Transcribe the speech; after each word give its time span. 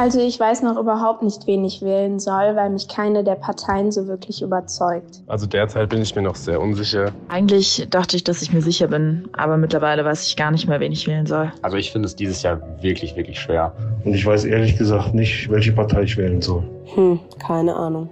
Also 0.00 0.18
ich 0.18 0.40
weiß 0.40 0.62
noch 0.62 0.78
überhaupt 0.78 1.22
nicht, 1.22 1.46
wen 1.46 1.62
ich 1.62 1.82
wählen 1.82 2.18
soll, 2.20 2.56
weil 2.56 2.70
mich 2.70 2.88
keine 2.88 3.22
der 3.22 3.34
Parteien 3.34 3.92
so 3.92 4.06
wirklich 4.06 4.40
überzeugt. 4.40 5.20
Also 5.26 5.46
derzeit 5.46 5.90
bin 5.90 6.00
ich 6.00 6.16
mir 6.16 6.22
noch 6.22 6.36
sehr 6.36 6.58
unsicher. 6.58 7.12
Eigentlich 7.28 7.86
dachte 7.90 8.16
ich, 8.16 8.24
dass 8.24 8.40
ich 8.40 8.50
mir 8.50 8.62
sicher 8.62 8.86
bin, 8.86 9.28
aber 9.36 9.58
mittlerweile 9.58 10.02
weiß 10.02 10.26
ich 10.26 10.36
gar 10.36 10.52
nicht 10.52 10.66
mehr, 10.66 10.80
wen 10.80 10.90
ich 10.90 11.06
wählen 11.06 11.26
soll. 11.26 11.52
Also 11.60 11.76
ich 11.76 11.92
finde 11.92 12.06
es 12.06 12.16
dieses 12.16 12.42
Jahr 12.42 12.62
wirklich, 12.80 13.14
wirklich 13.14 13.38
schwer. 13.38 13.74
Und 14.02 14.14
ich 14.14 14.24
weiß 14.24 14.46
ehrlich 14.46 14.78
gesagt 14.78 15.12
nicht, 15.12 15.50
welche 15.50 15.72
Partei 15.72 16.04
ich 16.04 16.16
wählen 16.16 16.40
soll. 16.40 16.62
Hm, 16.94 17.20
keine 17.38 17.76
Ahnung. 17.76 18.08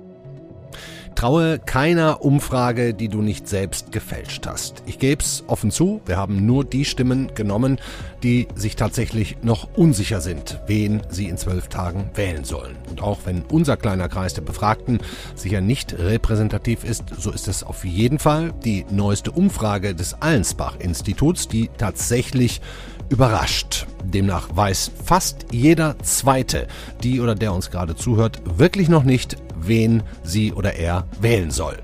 Traue 1.19 1.59
keiner 1.59 2.25
Umfrage, 2.25 2.95
die 2.95 3.09
du 3.09 3.23
nicht 3.23 3.48
selbst 3.48 3.91
gefälscht 3.91 4.46
hast. 4.46 4.84
Ich 4.87 5.01
gebe 5.01 5.21
es 5.21 5.43
offen 5.48 5.73
zu, 5.73 6.01
wir 6.07 6.16
haben 6.16 6.46
nur 6.46 6.64
die 6.64 6.84
Stimmen 6.84 7.34
genommen, 7.34 7.80
die 8.23 8.46
sich 8.55 8.77
tatsächlich 8.77 9.37
noch 9.43 9.69
unsicher 9.77 10.20
sind, 10.20 10.60
wen 10.69 11.01
sie 11.09 11.27
in 11.27 11.37
zwölf 11.37 11.66
Tagen 11.66 12.09
wählen 12.15 12.45
sollen. 12.45 12.77
Und 12.88 13.02
auch 13.02 13.19
wenn 13.24 13.43
unser 13.51 13.77
kleiner 13.77 14.09
Kreis 14.09 14.34
der 14.34 14.43
Befragten 14.43 15.01
sicher 15.34 15.60
nicht 15.60 15.93
repräsentativ 15.98 16.84
ist, 16.84 17.07
so 17.19 17.32
ist 17.32 17.48
es 17.48 17.65
auf 17.65 17.85
jeden 17.85 18.21
Fall 18.21 18.52
die 18.65 18.87
neueste 18.88 19.32
Umfrage 19.32 19.96
des 19.96 20.23
Allensbach-Instituts, 20.23 21.48
die 21.48 21.69
tatsächlich 21.79 22.60
überrascht. 23.09 23.88
Demnach 24.05 24.48
weiß 24.55 24.93
fast 25.05 25.46
jeder 25.51 25.98
Zweite, 25.98 26.69
die 27.02 27.21
oder 27.21 27.35
der 27.35 27.52
uns 27.52 27.73
gerade 27.73 27.96
zuhört, 27.96 28.41
wirklich 28.45 28.88
noch 28.88 29.02
nicht, 29.02 29.37
wen 29.61 30.03
sie 30.23 30.53
oder 30.53 30.75
er 30.75 31.07
wählen 31.21 31.51
soll. 31.51 31.77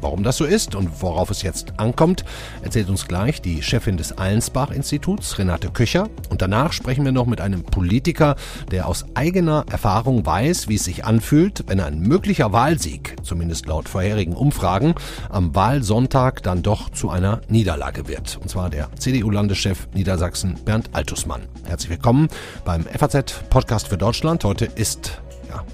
Warum 0.00 0.22
das 0.22 0.36
so 0.36 0.44
ist 0.44 0.74
und 0.74 1.02
worauf 1.02 1.30
es 1.30 1.42
jetzt 1.42 1.80
ankommt, 1.80 2.24
erzählt 2.62 2.88
uns 2.90 3.08
gleich 3.08 3.40
die 3.40 3.62
Chefin 3.62 3.96
des 3.96 4.16
Allensbach-Instituts, 4.16 5.38
Renate 5.38 5.70
Köcher. 5.70 6.08
Und 6.28 6.42
danach 6.42 6.72
sprechen 6.72 7.04
wir 7.04 7.12
noch 7.12 7.26
mit 7.26 7.40
einem 7.40 7.64
Politiker, 7.64 8.36
der 8.70 8.88
aus 8.88 9.06
eigener 9.14 9.64
Erfahrung 9.70 10.24
weiß, 10.24 10.68
wie 10.68 10.76
es 10.76 10.84
sich 10.84 11.04
anfühlt, 11.04 11.64
wenn 11.66 11.80
ein 11.80 11.98
möglicher 11.98 12.52
Wahlsieg, 12.52 13.16
zumindest 13.22 13.66
laut 13.66 13.88
vorherigen 13.88 14.34
Umfragen, 14.34 14.94
am 15.30 15.54
Wahlsonntag 15.54 16.42
dann 16.42 16.62
doch 16.62 16.90
zu 16.90 17.10
einer 17.10 17.40
Niederlage 17.48 18.06
wird. 18.06 18.38
Und 18.40 18.48
zwar 18.48 18.70
der 18.70 18.90
CDU-Landeschef 18.96 19.88
Niedersachsen 19.94 20.56
Bernd 20.64 20.90
Altusmann. 20.92 21.42
Herzlich 21.64 21.90
willkommen 21.90 22.28
beim 22.64 22.84
FAZ-Podcast 22.84 23.88
für 23.88 23.98
Deutschland. 23.98 24.44
Heute 24.44 24.66
ist 24.66 25.20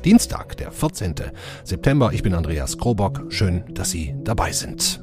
Dienstag, 0.05 0.57
der 0.57 0.71
14. 0.73 1.15
September. 1.65 2.11
Ich 2.13 2.23
bin 2.23 2.35
Andreas 2.35 2.79
Krobock. 2.79 3.23
Schön, 3.29 3.65
dass 3.75 3.91
Sie 3.91 4.15
dabei 4.23 4.53
sind. 4.53 5.03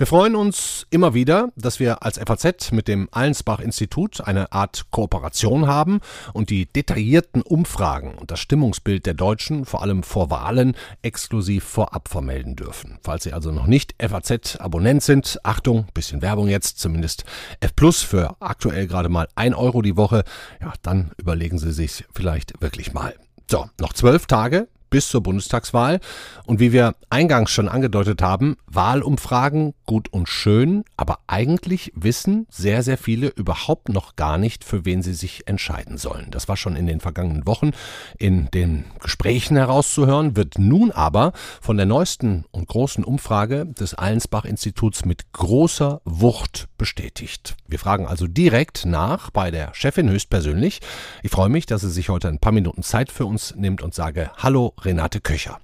Wir 0.00 0.06
freuen 0.06 0.34
uns 0.34 0.86
immer 0.88 1.12
wieder, 1.12 1.52
dass 1.56 1.78
wir 1.78 2.02
als 2.02 2.18
FAZ 2.18 2.72
mit 2.72 2.88
dem 2.88 3.10
Allensbach-Institut 3.12 4.22
eine 4.22 4.50
Art 4.50 4.86
Kooperation 4.90 5.66
haben 5.66 6.00
und 6.32 6.48
die 6.48 6.64
detaillierten 6.64 7.42
Umfragen 7.42 8.14
und 8.14 8.30
das 8.30 8.40
Stimmungsbild 8.40 9.04
der 9.04 9.12
Deutschen, 9.12 9.66
vor 9.66 9.82
allem 9.82 10.02
vor 10.02 10.30
Wahlen, 10.30 10.74
exklusiv 11.02 11.64
vorab 11.64 12.08
vermelden 12.08 12.56
dürfen. 12.56 12.98
Falls 13.02 13.24
Sie 13.24 13.34
also 13.34 13.52
noch 13.52 13.66
nicht 13.66 13.94
FAZ-Abonnent 13.98 15.02
sind, 15.02 15.38
Achtung, 15.42 15.84
bisschen 15.92 16.22
Werbung 16.22 16.48
jetzt, 16.48 16.78
zumindest 16.78 17.26
F 17.60 17.76
Plus 17.76 18.00
für 18.00 18.36
aktuell 18.40 18.86
gerade 18.86 19.10
mal 19.10 19.28
ein 19.34 19.52
Euro 19.52 19.82
die 19.82 19.98
Woche, 19.98 20.24
ja, 20.62 20.72
dann 20.80 21.10
überlegen 21.18 21.58
Sie 21.58 21.72
sich 21.72 22.06
vielleicht 22.14 22.62
wirklich 22.62 22.94
mal. 22.94 23.14
So, 23.50 23.68
noch 23.78 23.92
zwölf 23.92 24.24
Tage 24.24 24.66
bis 24.90 25.08
zur 25.08 25.22
Bundestagswahl. 25.22 26.00
Und 26.46 26.60
wie 26.60 26.72
wir 26.72 26.96
eingangs 27.08 27.50
schon 27.50 27.68
angedeutet 27.68 28.22
haben, 28.22 28.56
Wahlumfragen 28.66 29.74
gut 29.86 30.12
und 30.12 30.28
schön, 30.28 30.84
aber 30.96 31.20
eigentlich 31.26 31.92
wissen 31.94 32.46
sehr, 32.50 32.82
sehr 32.82 32.98
viele 32.98 33.28
überhaupt 33.28 33.88
noch 33.88 34.16
gar 34.16 34.36
nicht, 34.36 34.64
für 34.64 34.84
wen 34.84 35.02
sie 35.02 35.14
sich 35.14 35.46
entscheiden 35.46 35.96
sollen. 35.96 36.28
Das 36.30 36.48
war 36.48 36.56
schon 36.56 36.76
in 36.76 36.86
den 36.86 37.00
vergangenen 37.00 37.46
Wochen 37.46 37.70
in 38.18 38.48
den 38.52 38.84
Gesprächen 39.00 39.56
herauszuhören, 39.56 40.36
wird 40.36 40.58
nun 40.58 40.90
aber 40.90 41.32
von 41.60 41.76
der 41.76 41.86
neuesten 41.86 42.44
und 42.50 42.68
großen 42.68 43.04
Umfrage 43.04 43.66
des 43.66 43.94
Allensbach-Instituts 43.94 45.04
mit 45.04 45.32
großer 45.32 46.00
Wucht 46.04 46.68
bestätigt. 46.78 47.56
Wir 47.66 47.78
fragen 47.78 48.06
also 48.06 48.26
direkt 48.26 48.86
nach 48.86 49.30
bei 49.30 49.50
der 49.50 49.74
Chefin 49.74 50.08
höchstpersönlich. 50.08 50.80
Ich 51.22 51.30
freue 51.30 51.48
mich, 51.48 51.66
dass 51.66 51.82
sie 51.82 51.90
sich 51.90 52.08
heute 52.08 52.28
ein 52.28 52.38
paar 52.38 52.52
Minuten 52.52 52.82
Zeit 52.82 53.12
für 53.12 53.26
uns 53.26 53.54
nimmt 53.56 53.82
und 53.82 53.94
sage 53.94 54.30
Hallo 54.36 54.74
Renate 54.84 55.20
Köcher. 55.20 55.60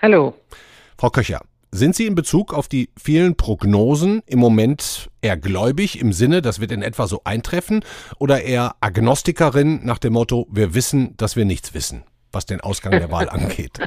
Hallo. 0.00 0.34
Frau 0.98 1.10
Köcher, 1.10 1.40
sind 1.70 1.96
Sie 1.96 2.06
in 2.06 2.14
Bezug 2.14 2.54
auf 2.54 2.68
die 2.68 2.90
vielen 2.96 3.36
Prognosen 3.36 4.22
im 4.26 4.38
Moment 4.38 5.10
eher 5.22 5.36
gläubig 5.36 5.98
im 6.00 6.12
Sinne, 6.12 6.40
das 6.40 6.60
wird 6.60 6.70
in 6.70 6.82
etwa 6.82 7.08
so 7.08 7.22
eintreffen, 7.24 7.84
oder 8.18 8.42
eher 8.42 8.76
Agnostikerin 8.80 9.84
nach 9.84 9.98
dem 9.98 10.12
Motto, 10.12 10.46
wir 10.50 10.74
wissen, 10.74 11.16
dass 11.16 11.34
wir 11.34 11.44
nichts 11.44 11.74
wissen, 11.74 12.04
was 12.30 12.46
den 12.46 12.60
Ausgang 12.60 12.92
der 12.92 13.10
Wahl 13.10 13.28
angeht? 13.30 13.78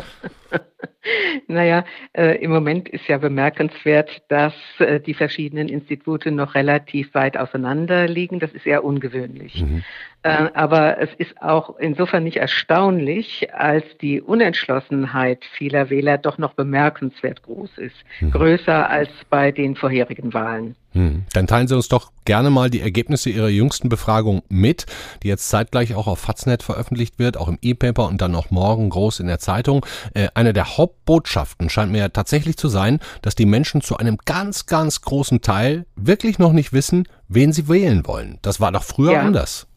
Naja, 1.47 1.85
äh, 2.13 2.38
im 2.44 2.51
Moment 2.51 2.90
ist 2.90 3.07
ja 3.07 3.18
bemerkenswert, 3.18 4.22
dass 4.29 4.53
äh, 4.79 5.00
die 5.00 5.13
verschiedenen 5.13 5.69
Institute 5.69 6.31
noch 6.31 6.56
relativ 6.56 7.13
weit 7.13 7.38
auseinander 7.38 8.07
liegen. 8.07 8.40
Das 8.40 8.51
ist 8.51 8.66
eher 8.66 8.84
ungewöhnlich. 8.84 9.62
Mhm. 9.62 9.84
Äh, 10.23 10.50
aber 10.53 11.00
es 11.00 11.09
ist 11.17 11.41
auch 11.41 11.78
insofern 11.78 12.23
nicht 12.23 12.38
erstaunlich, 12.38 13.53
als 13.53 13.85
die 14.01 14.22
Unentschlossenheit 14.22 15.46
vieler 15.57 15.90
Wähler 15.90 16.17
doch 16.17 16.38
noch 16.38 16.53
bemerkenswert 16.53 17.44
groß 17.44 17.78
ist. 17.78 17.96
Mhm. 18.19 18.31
Größer 18.31 18.90
als 18.90 19.09
bei 19.29 19.51
den 19.51 19.75
vorherigen 19.75 20.34
Wahlen. 20.34 20.75
Mhm. 20.94 21.23
Dann 21.34 21.47
teilen 21.47 21.67
Sie 21.67 21.75
uns 21.75 21.88
doch 21.88 22.12
gerne 22.25 22.50
mal 22.50 22.69
die 22.69 22.81
Ergebnisse 22.81 23.29
Ihrer 23.29 23.50
jüngsten 23.50 23.90
Befragung 23.90 24.41
mit, 24.50 24.85
die 25.23 25.28
jetzt 25.28 25.50
zeitgleich 25.50 25.96
auch 25.96 26.07
auf 26.07 26.19
Faznet 26.19 26.63
veröffentlicht 26.63 27.19
wird, 27.19 27.38
auch 27.38 27.47
im 27.47 27.59
E-Paper 27.62 28.07
und 28.07 28.22
dann 28.22 28.35
auch 28.35 28.50
morgen 28.50 28.90
groß 28.90 29.19
in 29.19 29.28
der 29.28 29.40
Zeitung. 29.40 29.85
Äh, 30.13 30.28
eine 30.34 30.51
der 30.51 30.78
Hauptbotschaften 31.08 31.69
scheint 31.69 31.91
mir 31.91 32.12
tatsächlich 32.12 32.58
zu 32.58 32.68
sein, 32.68 33.00
dass 33.22 33.35
die 33.35 33.46
Menschen 33.46 33.81
zu 33.81 33.97
einem 33.97 34.18
ganz, 34.25 34.66
ganz 34.66 35.02
großen 35.02 35.41
Teil 35.41 35.85
wirklich 35.96 36.38
noch 36.38 36.52
nicht 36.52 36.74
wissen, 36.74 37.08
wen 37.30 37.53
sie 37.53 37.69
wählen 37.69 38.06
wollen. 38.06 38.40
Das 38.41 38.59
war 38.59 38.72
doch 38.72 38.84
früher 38.84 39.13
ja. 39.13 39.22
anders. 39.22 39.68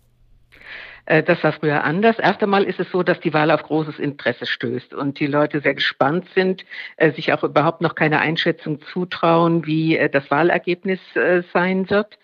Äh, 1.06 1.22
das 1.22 1.42
war 1.44 1.52
früher 1.52 1.84
anders. 1.84 2.18
Erst 2.18 2.42
einmal 2.42 2.64
ist 2.64 2.80
es 2.80 2.90
so, 2.90 3.02
dass 3.02 3.20
die 3.20 3.32
Wahl 3.32 3.50
auf 3.52 3.62
großes 3.62 3.98
Interesse 4.00 4.46
stößt 4.46 4.92
und 4.92 5.20
die 5.20 5.26
Leute 5.26 5.60
sehr 5.60 5.74
gespannt 5.74 6.26
sind, 6.34 6.64
äh, 6.96 7.12
sich 7.12 7.32
auch 7.32 7.44
überhaupt 7.44 7.80
noch 7.80 7.94
keine 7.94 8.18
Einschätzung 8.18 8.80
zutrauen, 8.92 9.66
wie 9.66 9.96
äh, 9.96 10.10
das 10.10 10.30
Wahlergebnis 10.30 11.00
sein 11.52 11.88
wird. 11.90 12.18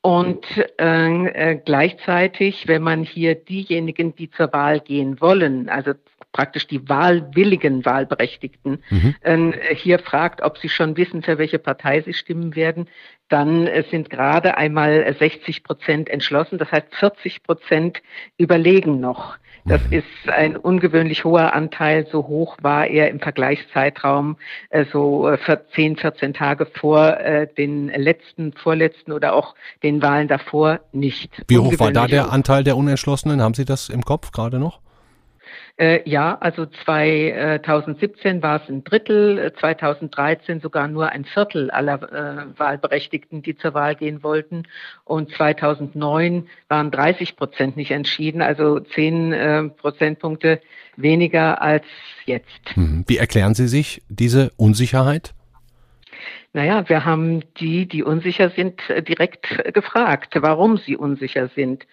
Und 0.00 0.44
äh, 0.78 1.56
gleichzeitig, 1.56 2.68
wenn 2.68 2.82
man 2.82 3.02
hier 3.02 3.34
diejenigen, 3.34 4.14
die 4.14 4.30
zur 4.30 4.52
Wahl 4.52 4.80
gehen 4.80 5.20
wollen, 5.20 5.68
also 5.68 5.92
praktisch 6.32 6.66
die 6.66 6.88
wahlwilligen 6.88 7.84
Wahlberechtigten 7.84 8.82
mhm. 8.90 9.14
äh, 9.22 9.74
hier 9.74 9.98
fragt, 9.98 10.42
ob 10.42 10.58
sie 10.58 10.68
schon 10.68 10.96
wissen, 10.96 11.22
für 11.22 11.38
welche 11.38 11.58
Partei 11.58 12.02
sie 12.02 12.14
stimmen 12.14 12.54
werden, 12.54 12.88
dann 13.28 13.66
äh, 13.66 13.84
sind 13.90 14.10
gerade 14.10 14.56
einmal 14.56 15.14
60 15.18 15.64
Prozent 15.64 16.08
entschlossen. 16.08 16.58
Das 16.58 16.70
heißt, 16.70 16.94
40 16.98 17.42
Prozent 17.42 18.02
überlegen 18.36 19.00
noch. 19.00 19.36
Das 19.64 19.82
mhm. 19.86 19.98
ist 19.98 20.28
ein 20.28 20.56
ungewöhnlich 20.56 21.24
hoher 21.24 21.52
Anteil. 21.52 22.06
So 22.10 22.26
hoch 22.26 22.56
war 22.62 22.86
er 22.86 23.10
im 23.10 23.20
Vergleichszeitraum 23.20 24.36
äh, 24.70 24.84
so 24.92 25.30
für 25.44 25.64
10, 25.74 25.96
14 25.96 26.34
Tage 26.34 26.66
vor 26.66 27.18
äh, 27.18 27.46
den 27.46 27.88
letzten, 27.88 28.52
vorletzten 28.52 29.12
oder 29.12 29.34
auch 29.34 29.54
den 29.82 30.00
Wahlen 30.02 30.28
davor 30.28 30.80
nicht. 30.92 31.42
Wie 31.48 31.58
hoch 31.58 31.78
war 31.78 31.92
da 31.92 32.06
der 32.06 32.32
Anteil 32.32 32.64
der 32.64 32.76
Unentschlossenen? 32.76 33.42
Haben 33.42 33.54
Sie 33.54 33.64
das 33.64 33.88
im 33.88 34.02
Kopf 34.02 34.32
gerade 34.32 34.58
noch? 34.58 34.80
Äh, 35.78 36.00
ja, 36.10 36.36
also 36.40 36.66
2017 36.66 38.42
war 38.42 38.60
es 38.60 38.68
ein 38.68 38.82
Drittel, 38.82 39.52
2013 39.60 40.60
sogar 40.60 40.88
nur 40.88 41.10
ein 41.10 41.24
Viertel 41.24 41.70
aller 41.70 42.02
äh, 42.02 42.58
Wahlberechtigten, 42.58 43.42
die 43.42 43.56
zur 43.56 43.74
Wahl 43.74 43.94
gehen 43.94 44.24
wollten. 44.24 44.64
Und 45.04 45.30
2009 45.30 46.48
waren 46.68 46.90
30 46.90 47.36
Prozent 47.36 47.76
nicht 47.76 47.92
entschieden, 47.92 48.42
also 48.42 48.80
10 48.80 49.32
äh, 49.32 49.68
Prozentpunkte 49.68 50.60
weniger 50.96 51.62
als 51.62 51.84
jetzt. 52.26 52.76
Mhm. 52.76 53.04
Wie 53.06 53.18
erklären 53.18 53.54
Sie 53.54 53.68
sich 53.68 54.02
diese 54.08 54.50
Unsicherheit? 54.56 55.32
Naja, 56.54 56.88
wir 56.88 57.04
haben 57.04 57.44
die, 57.60 57.86
die 57.86 58.02
unsicher 58.02 58.50
sind, 58.50 58.80
direkt 59.06 59.46
gefragt, 59.74 60.34
warum 60.40 60.78
sie 60.78 60.96
unsicher 60.96 61.50
sind. 61.54 61.86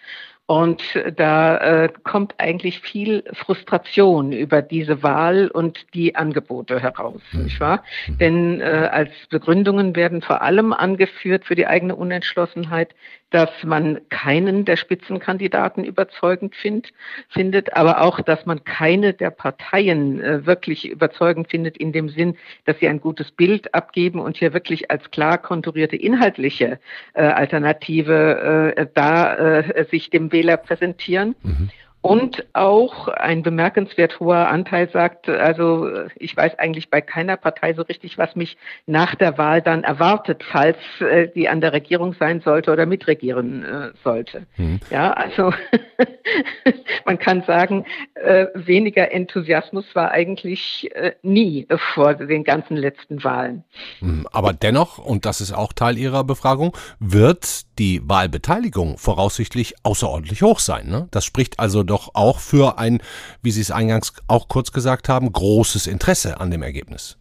Und 0.46 0.80
da 1.16 1.56
äh, 1.58 1.88
kommt 2.04 2.34
eigentlich 2.38 2.78
viel 2.78 3.24
Frustration 3.32 4.30
über 4.30 4.62
diese 4.62 5.02
Wahl 5.02 5.48
und 5.48 5.92
die 5.92 6.14
Angebote 6.14 6.80
heraus, 6.80 7.20
mhm. 7.32 7.44
nicht 7.44 7.58
wahr? 7.58 7.82
Mhm. 8.06 8.18
Denn 8.18 8.60
äh, 8.60 8.88
als 8.92 9.10
Begründungen 9.28 9.96
werden 9.96 10.22
vor 10.22 10.42
allem 10.42 10.72
angeführt 10.72 11.44
für 11.44 11.56
die 11.56 11.66
eigene 11.66 11.96
Unentschlossenheit, 11.96 12.94
dass 13.30 13.50
man 13.64 14.00
keinen 14.08 14.64
der 14.64 14.76
Spitzenkandidaten 14.76 15.84
überzeugend 15.84 16.54
find, 16.54 16.92
findet, 17.28 17.74
aber 17.76 18.02
auch, 18.02 18.20
dass 18.20 18.46
man 18.46 18.64
keine 18.64 19.14
der 19.14 19.30
Parteien 19.30 20.20
äh, 20.20 20.46
wirklich 20.46 20.88
überzeugend 20.88 21.48
findet 21.48 21.76
in 21.76 21.92
dem 21.92 22.08
Sinn, 22.08 22.36
dass 22.64 22.78
sie 22.78 22.88
ein 22.88 23.00
gutes 23.00 23.32
Bild 23.32 23.74
abgeben 23.74 24.20
und 24.20 24.36
hier 24.36 24.52
wirklich 24.52 24.90
als 24.90 25.10
klar 25.10 25.38
konturierte 25.38 25.96
inhaltliche 25.96 26.78
äh, 27.14 27.22
Alternative 27.22 28.74
äh, 28.76 28.86
da 28.94 29.34
äh, 29.34 29.84
sich 29.90 30.10
dem 30.10 30.30
Wähler 30.30 30.56
präsentieren. 30.56 31.34
Mhm. 31.42 31.70
Und 32.06 32.46
auch 32.52 33.08
ein 33.08 33.42
bemerkenswert 33.42 34.20
hoher 34.20 34.46
Anteil 34.48 34.88
sagt, 34.92 35.28
also 35.28 35.90
ich 36.14 36.36
weiß 36.36 36.56
eigentlich 36.56 36.88
bei 36.88 37.00
keiner 37.00 37.36
Partei 37.36 37.74
so 37.74 37.82
richtig, 37.82 38.16
was 38.16 38.36
mich 38.36 38.56
nach 38.86 39.16
der 39.16 39.38
Wahl 39.38 39.60
dann 39.60 39.82
erwartet, 39.82 40.44
falls 40.48 40.76
äh, 41.00 41.26
die 41.34 41.48
an 41.48 41.60
der 41.60 41.72
Regierung 41.72 42.14
sein 42.14 42.42
sollte 42.42 42.70
oder 42.70 42.86
mitregieren 42.86 43.64
äh, 43.64 43.90
sollte. 44.04 44.46
Mhm. 44.56 44.78
Ja, 44.88 45.14
also 45.14 45.52
man 47.06 47.18
kann 47.18 47.42
sagen, 47.42 47.84
äh, 48.14 48.46
weniger 48.54 49.10
Enthusiasmus 49.10 49.86
war 49.94 50.12
eigentlich 50.12 50.88
äh, 50.94 51.12
nie 51.22 51.66
vor 51.94 52.14
den 52.14 52.44
ganzen 52.44 52.76
letzten 52.76 53.24
Wahlen. 53.24 53.64
Mhm. 54.00 54.28
Aber 54.30 54.52
dennoch, 54.52 54.98
und 54.98 55.26
das 55.26 55.40
ist 55.40 55.52
auch 55.52 55.72
Teil 55.72 55.98
Ihrer 55.98 56.24
Befragung, 56.24 56.76
wird 57.00 57.78
die 57.78 58.00
Wahlbeteiligung 58.08 58.96
voraussichtlich 58.98 59.74
außerordentlich 59.82 60.42
hoch 60.42 60.60
sein. 60.60 60.88
Ne? 60.88 61.08
Das 61.10 61.24
spricht 61.24 61.58
also 61.58 61.82
doch 61.82 61.95
doch 61.96 62.14
auch 62.14 62.38
für 62.40 62.78
ein, 62.78 63.00
wie 63.42 63.50
Sie 63.50 63.62
es 63.62 63.70
eingangs 63.70 64.12
auch 64.28 64.48
kurz 64.48 64.72
gesagt 64.72 65.08
haben, 65.08 65.32
großes 65.32 65.86
Interesse 65.86 66.40
an 66.40 66.50
dem 66.50 66.62
Ergebnis. 66.62 67.18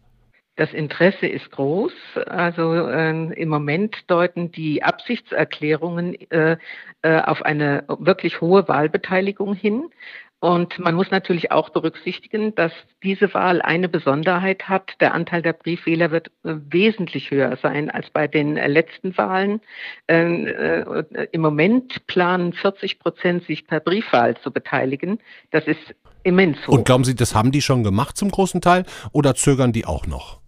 Das 0.57 0.72
Interesse 0.72 1.27
ist 1.27 1.51
groß. 1.51 1.92
Also 2.27 2.74
äh, 2.74 3.33
im 3.33 3.50
Moment 3.50 3.95
deuten 4.07 4.51
die 4.51 4.83
Absichtserklärungen 4.83 6.16
äh, 6.31 6.57
äh, 7.06 7.22
auf 7.22 7.44
eine 7.44 7.84
wirklich 7.88 8.42
hohe 8.42 8.68
Wahlbeteiligung 8.68 9.54
hin. 9.54 9.92
Und 10.40 10.80
man 10.80 10.96
muss 10.96 11.12
natürlich 11.12 11.52
auch 11.52 11.69
berücksichtigen, 11.69 12.56
dass 12.56 12.72
diese 13.04 13.31
Wahl 13.36 13.62
eine 13.62 13.88
Besonderheit 13.88 14.68
hat. 14.68 14.94
Der 15.00 15.13
Anteil 15.13 15.44
der 15.44 15.54
Briefwähler 15.54 16.10
wird 16.10 16.30
äh, 16.44 16.56
wesentlich 16.69 17.30
höher 17.30 17.57
sein 17.62 17.92
als 17.92 18.10
bei 18.10 18.28
den 18.28 18.57
äh, 18.57 18.68
letzten 18.68 19.16
Wahlen. 19.19 19.62
Ähm, 20.07 20.48
äh, 20.48 21.28
Im 21.31 21.42
Moment 21.42 22.07
planen 22.07 22.54
40 22.54 22.98
Prozent, 22.98 23.46
sich 23.46 23.68
per 23.68 23.81
Briefwahl 23.81 24.36
zu 24.38 24.50
beteiligen. 24.50 25.19
Das 25.51 25.68
ist 25.68 25.96
immens 26.24 26.58
hoch. 26.66 26.74
Und 26.74 26.86
glauben 26.86 27.04
Sie, 27.04 27.13
das 27.13 27.36
haben 27.36 27.51
die 27.51 27.62
schon 27.62 27.84
gemacht 27.84 28.18
zum 28.18 28.31
großen 28.31 28.62
Teil 28.62 28.86
oder 29.12 29.36
zögern 29.36 29.74
die 29.74 29.86
auch 29.86 30.08
noch? 30.08 30.42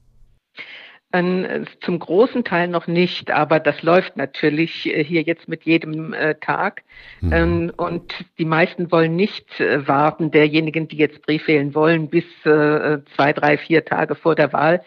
Äh, 1.13 1.63
zum 1.85 1.99
großen 1.99 2.43
Teil 2.43 2.67
noch 2.67 2.87
nicht, 2.87 3.31
aber 3.31 3.61
das 3.61 3.81
läuft 3.81 4.17
natürlich 4.17 4.85
äh, 4.87 5.05
hier 5.05 5.21
jetzt 5.21 5.47
mit 5.47 5.63
jedem 5.63 6.13
äh, 6.13 6.35
Tag. 6.35 6.83
Mhm. 7.21 7.33
Ähm, 7.33 7.71
und 7.77 8.13
die 8.37 8.43
meisten 8.43 8.91
wollen 8.91 9.15
nicht 9.15 9.45
warten, 9.59 10.31
derjenigen, 10.31 10.89
die 10.89 10.97
jetzt 10.97 11.21
Brief 11.21 11.47
wählen 11.47 11.73
wollen, 11.73 12.09
bis 12.09 12.25
zwei, 12.43 13.33
drei, 13.33 13.57
vier 13.57 13.85
Tage 13.85 14.15
vor 14.15 14.35
der 14.35 14.51
Wahl, 14.53 14.83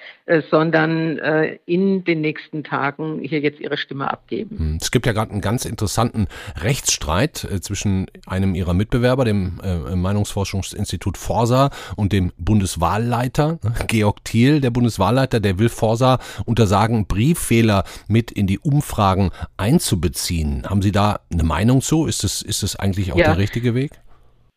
sondern 0.51 1.19
in 1.67 2.05
den 2.05 2.21
nächsten 2.21 2.65
Tagen 2.65 3.21
hier 3.21 3.41
jetzt 3.41 3.61
ihre 3.61 3.77
Stimme 3.77 4.11
abgeben. 4.11 4.57
Mhm. 4.59 4.79
Es 4.81 4.91
gibt 4.91 5.07
ja 5.07 5.13
gerade 5.13 5.33
einen 5.33 5.41
ganz 5.41 5.65
interessanten 5.65 6.27
Rechtsstreit 6.61 7.37
zwischen 7.61 8.07
einem 8.27 8.55
ihrer 8.55 8.75
Mitbewerber, 8.75 9.25
dem 9.25 9.61
Meinungsforschungsinstitut 9.95 11.17
Forsa, 11.17 11.71
und 11.97 12.13
dem 12.13 12.33
Bundeswahlleiter. 12.37 13.59
Georg 13.87 14.25
Thiel, 14.25 14.61
der 14.61 14.71
Bundeswahlleiter, 14.71 15.41
der 15.41 15.59
will 15.59 15.69
Forsa 15.69 16.10
untersagen, 16.45 17.07
Brieffehler 17.07 17.85
mit 18.09 18.31
in 18.31 18.47
die 18.47 18.59
Umfragen 18.59 19.31
einzubeziehen. 19.57 20.65
Haben 20.69 20.83
Sie 20.83 20.93
da 20.93 21.21
eine 21.33 21.45
Meinung 21.45 21.81
zu? 21.81 22.07
Ist 22.07 22.25
es 22.25 22.43
ist 22.43 22.63
es 22.63 22.77
eigentlich 22.77 23.13
auch 23.13 23.17
ja. 23.17 23.27
der 23.27 23.39
richtige 23.39 23.75
Weg? 23.75 23.93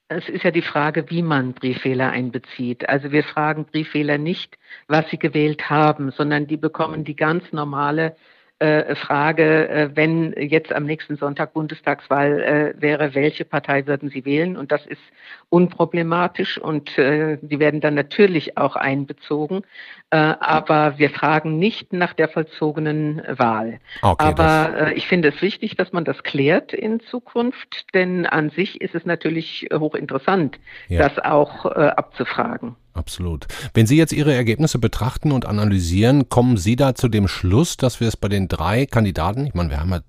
Es 0.09 0.27
ist 0.29 0.43
ja 0.43 0.51
die 0.51 0.61
Frage, 0.61 1.09
wie 1.09 1.21
man 1.21 1.53
Brieffehler 1.53 2.11
einbezieht. 2.11 2.87
Also 2.87 3.11
wir 3.11 3.23
fragen 3.23 3.65
Brieffehler 3.65 4.17
nicht, 4.17 4.57
was 4.87 5.09
sie 5.09 5.17
gewählt 5.17 5.69
haben, 5.69 6.11
sondern 6.11 6.45
die 6.45 6.57
bekommen 6.57 7.03
die 7.03 7.15
ganz 7.15 7.43
normale 7.51 8.15
äh, 8.63 8.95
Frage, 8.95 9.67
äh, 9.67 9.89
wenn 9.93 10.33
jetzt 10.37 10.71
am 10.71 10.85
nächsten 10.85 11.17
Sonntag 11.17 11.53
Bundestagswahl 11.53 12.41
äh, 12.41 12.81
wäre, 12.81 13.13
welche 13.13 13.43
Partei 13.43 13.87
würden 13.87 14.09
Sie 14.09 14.23
wählen? 14.23 14.55
Und 14.55 14.71
das 14.71 14.85
ist 14.85 15.01
unproblematisch 15.49 16.57
und 16.57 16.97
äh, 16.97 17.37
die 17.41 17.59
werden 17.59 17.81
dann 17.81 17.93
natürlich 17.93 18.57
auch 18.57 18.77
einbezogen. 18.77 19.63
Äh, 20.11 20.15
aber 20.15 20.97
wir 20.97 21.09
fragen 21.09 21.59
nicht 21.59 21.91
nach 21.91 22.13
der 22.13 22.29
vollzogenen 22.29 23.21
Wahl. 23.27 23.79
Okay, 24.01 24.23
aber 24.23 24.73
äh, 24.77 24.93
ich 24.93 25.07
finde 25.07 25.29
es 25.29 25.41
wichtig, 25.41 25.75
dass 25.75 25.91
man 25.91 26.05
das 26.05 26.23
klärt 26.23 26.71
in 26.71 27.01
Zukunft, 27.01 27.93
denn 27.93 28.25
an 28.25 28.49
sich 28.49 28.79
ist 28.79 28.95
es 28.95 29.05
natürlich 29.05 29.67
hochinteressant, 29.73 30.57
ja. 30.87 31.09
das 31.09 31.19
auch 31.19 31.65
abzufragen. 31.65 32.77
Absolut. 32.93 33.47
Wenn 33.73 33.87
Sie 33.87 33.97
jetzt 33.97 34.13
Ihre 34.13 34.33
Ergebnisse 34.33 34.77
betrachten 34.77 35.31
und 35.31 35.45
analysieren, 35.45 36.29
kommen 36.29 36.57
Sie 36.57 36.75
da 36.75 36.93
zu 36.93 37.07
dem 37.07 37.27
Schluss, 37.27 37.75
dass 37.77 37.99
wir 37.99 38.07
es 38.07 38.17
bei 38.17 38.27
den 38.27 38.47
drei 38.47 38.85
Kandidaten, 38.85 39.47
ich 39.47 39.53
meine, 39.55 39.71
wir 39.71 39.79
haben 39.79 39.91
ja 39.91 40.01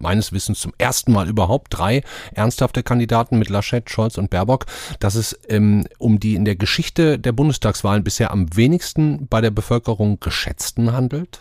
meines 0.00 0.32
Wissens 0.32 0.60
zum 0.60 0.72
ersten 0.78 1.12
Mal 1.12 1.28
überhaupt 1.28 1.68
drei 1.70 2.02
ernsthafte 2.34 2.82
Kandidaten 2.82 3.38
mit 3.38 3.50
Laschet, 3.50 3.88
Scholz 3.90 4.18
und 4.18 4.30
Baerbock, 4.30 4.66
dass 5.00 5.14
es 5.14 5.38
ähm, 5.48 5.86
um 5.98 6.18
die 6.18 6.34
in 6.34 6.44
der 6.44 6.56
Geschichte 6.56 7.18
der 7.18 7.32
Bundestagswahlen 7.32 8.04
bisher 8.04 8.30
am 8.30 8.56
wenigsten 8.56 9.26
bei 9.28 9.40
der 9.40 9.50
Bevölkerung 9.50 10.18
geschätzten 10.20 10.92
handelt? 10.92 11.40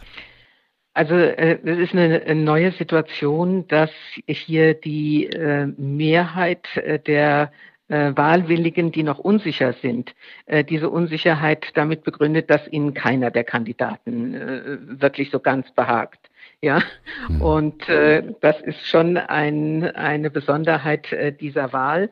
Also 0.94 1.16
äh, 1.16 1.58
es 1.64 1.80
ist 1.80 1.94
eine, 1.94 2.36
neue 2.36 2.74
Situation, 2.74 3.66
dass 3.70 3.92
hier 4.28 4.74
die 4.74 5.28
äh, 5.28 5.68
Mehrheit 5.78 6.66
äh, 6.76 7.00
der 7.00 7.52
äh, 7.92 8.16
Wahlwilligen, 8.16 8.92
die 8.92 9.04
noch 9.04 9.20
unsicher 9.20 9.74
sind, 9.74 10.16
äh, 10.46 10.64
diese 10.64 10.90
Unsicherheit 10.90 11.68
damit 11.76 12.04
begründet, 12.04 12.50
dass 12.50 12.68
ihnen 12.72 12.94
keiner 12.94 13.32
der 13.32 13.44
Kandidaten 13.44 14.34
äh, 14.34 14.78
wirklich 15.02 15.30
so 15.30 15.40
ganz 15.40 15.72
behagt. 15.72 16.30
Ja, 16.62 16.82
mhm. 17.28 17.42
und 17.42 17.90
äh, 17.90 18.24
das 18.40 18.62
ist 18.62 18.88
schon 18.88 19.18
ein, 19.18 19.84
eine 19.84 20.30
Besonderheit 20.30 21.12
äh, 21.12 21.34
dieser 21.34 21.74
Wahl. 21.74 22.10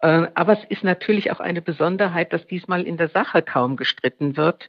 Äh, 0.00 0.26
aber 0.34 0.54
es 0.54 0.64
ist 0.68 0.84
natürlich 0.84 1.30
auch 1.30 1.40
eine 1.40 1.62
Besonderheit, 1.62 2.32
dass 2.32 2.46
diesmal 2.46 2.82
in 2.82 2.96
der 2.96 3.08
Sache 3.08 3.40
kaum 3.40 3.76
gestritten 3.76 4.36
wird, 4.36 4.68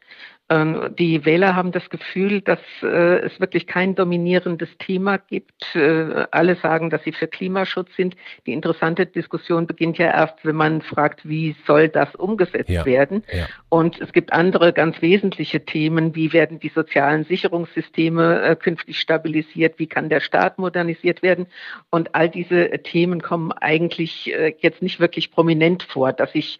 die 0.51 1.25
Wähler 1.25 1.55
haben 1.55 1.71
das 1.71 1.91
Gefühl, 1.91 2.41
dass 2.41 2.59
äh, 2.81 3.19
es 3.19 3.39
wirklich 3.39 3.67
kein 3.67 3.93
dominierendes 3.93 4.69
Thema 4.79 5.17
gibt. 5.17 5.75
Äh, 5.75 6.25
alle 6.31 6.55
sagen, 6.55 6.89
dass 6.89 7.03
sie 7.03 7.11
für 7.11 7.27
Klimaschutz 7.27 7.95
sind. 7.95 8.15
Die 8.47 8.53
interessante 8.53 9.05
Diskussion 9.05 9.67
beginnt 9.67 9.99
ja 9.99 10.07
erst, 10.07 10.43
wenn 10.43 10.55
man 10.55 10.81
fragt, 10.81 11.29
wie 11.29 11.55
soll 11.67 11.87
das 11.87 12.15
umgesetzt 12.15 12.71
ja, 12.71 12.83
werden. 12.83 13.23
Ja. 13.31 13.45
Und 13.69 14.01
es 14.01 14.11
gibt 14.11 14.33
andere 14.33 14.73
ganz 14.73 14.99
wesentliche 15.03 15.65
Themen. 15.65 16.15
Wie 16.15 16.33
werden 16.33 16.59
die 16.59 16.69
sozialen 16.69 17.25
Sicherungssysteme 17.25 18.41
äh, 18.41 18.55
künftig 18.55 18.99
stabilisiert? 18.99 19.77
Wie 19.77 19.87
kann 19.87 20.09
der 20.09 20.19
Staat 20.19 20.57
modernisiert 20.57 21.21
werden? 21.21 21.45
Und 21.91 22.15
all 22.15 22.27
diese 22.27 22.69
Themen 22.81 23.21
kommen 23.21 23.51
eigentlich 23.51 24.33
jetzt 24.59 24.81
nicht 24.81 24.99
wirklich 24.99 25.31
prominent 25.31 25.83
vor, 25.83 26.13
dass 26.13 26.31
sich 26.31 26.59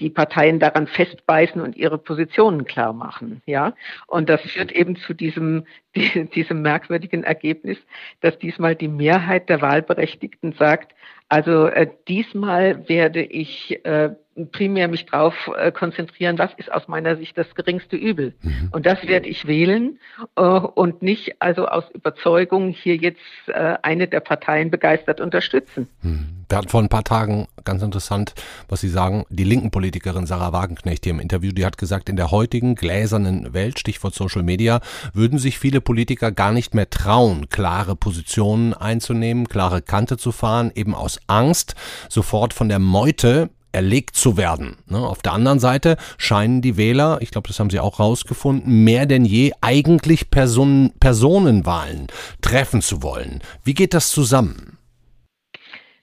die 0.00 0.10
Parteien 0.10 0.58
daran 0.58 0.86
festbeißen 0.86 1.60
und 1.60 1.76
ihre 1.76 1.98
Positionen 1.98 2.64
klar 2.64 2.92
machen 2.92 3.29
ja. 3.46 3.74
Und 4.06 4.28
das 4.28 4.40
führt 4.42 4.72
eben 4.72 4.96
zu 4.96 5.14
diesem, 5.14 5.64
diesem 6.34 6.62
merkwürdigen 6.62 7.24
Ergebnis, 7.24 7.78
dass 8.20 8.38
diesmal 8.38 8.74
die 8.74 8.88
Mehrheit 8.88 9.48
der 9.48 9.60
Wahlberechtigten 9.60 10.52
sagt, 10.52 10.94
also 11.28 11.66
äh, 11.66 11.88
diesmal 12.08 12.88
werde 12.88 13.22
ich 13.22 13.84
äh, 13.84 14.10
primär 14.52 14.88
mich 14.88 15.06
darauf 15.06 15.34
äh, 15.58 15.72
konzentrieren, 15.72 16.38
was 16.38 16.50
ist 16.56 16.72
aus 16.72 16.88
meiner 16.88 17.16
Sicht 17.16 17.36
das 17.36 17.54
geringste 17.54 17.96
Übel. 17.96 18.34
Mhm. 18.42 18.68
Und 18.72 18.86
das 18.86 19.06
werde 19.06 19.28
ich 19.28 19.46
wählen 19.46 19.98
äh, 20.36 20.42
und 20.42 21.02
nicht 21.02 21.40
also 21.40 21.66
aus 21.66 21.84
Überzeugung 21.92 22.68
hier 22.68 22.96
jetzt 22.96 23.20
äh, 23.48 23.76
eine 23.82 24.08
der 24.08 24.20
Parteien 24.20 24.70
begeistert 24.70 25.20
unterstützen. 25.20 25.88
Mhm. 26.02 26.40
Wir 26.48 26.58
hatten 26.58 26.68
vor 26.68 26.82
ein 26.82 26.88
paar 26.88 27.04
Tagen 27.04 27.46
ganz 27.62 27.80
interessant, 27.80 28.34
was 28.68 28.80
Sie 28.80 28.88
sagen, 28.88 29.24
die 29.30 29.44
linken 29.44 29.70
Politikerin 29.70 30.26
Sarah 30.26 30.52
Wagenknecht 30.52 31.04
hier 31.04 31.12
im 31.12 31.20
Interview, 31.20 31.52
die 31.52 31.64
hat 31.64 31.78
gesagt, 31.78 32.08
in 32.08 32.16
der 32.16 32.32
heutigen 32.32 32.74
gläsernen 32.74 33.54
Welt, 33.54 33.78
Stichwort 33.78 34.14
Social 34.14 34.42
Media, 34.42 34.80
würden 35.14 35.38
sich 35.38 35.60
viele 35.60 35.80
Politiker 35.80 36.32
gar 36.32 36.50
nicht 36.50 36.74
mehr 36.74 36.90
trauen, 36.90 37.48
klare 37.50 37.94
Positionen 37.94 38.74
einzunehmen, 38.74 39.46
klare 39.46 39.80
Kante 39.80 40.16
zu 40.16 40.32
fahren, 40.32 40.72
eben 40.74 40.94
aus 40.94 41.20
Angst, 41.28 41.76
sofort 42.08 42.52
von 42.52 42.68
der 42.68 42.80
Meute 42.80 43.50
erlegt 43.72 44.16
zu 44.16 44.36
werden. 44.36 44.76
Ne? 44.86 44.98
Auf 44.98 45.22
der 45.22 45.32
anderen 45.32 45.60
Seite 45.60 45.96
scheinen 46.18 46.62
die 46.62 46.76
Wähler, 46.76 47.18
ich 47.20 47.30
glaube, 47.30 47.48
das 47.48 47.58
haben 47.60 47.70
sie 47.70 47.80
auch 47.80 48.00
rausgefunden, 48.00 48.84
mehr 48.84 49.06
denn 49.06 49.24
je 49.24 49.52
eigentlich 49.60 50.30
Person 50.30 50.92
Personenwahlen 51.00 52.08
treffen 52.40 52.82
zu 52.82 53.02
wollen. 53.02 53.40
Wie 53.64 53.74
geht 53.74 53.94
das 53.94 54.10
zusammen? 54.10 54.78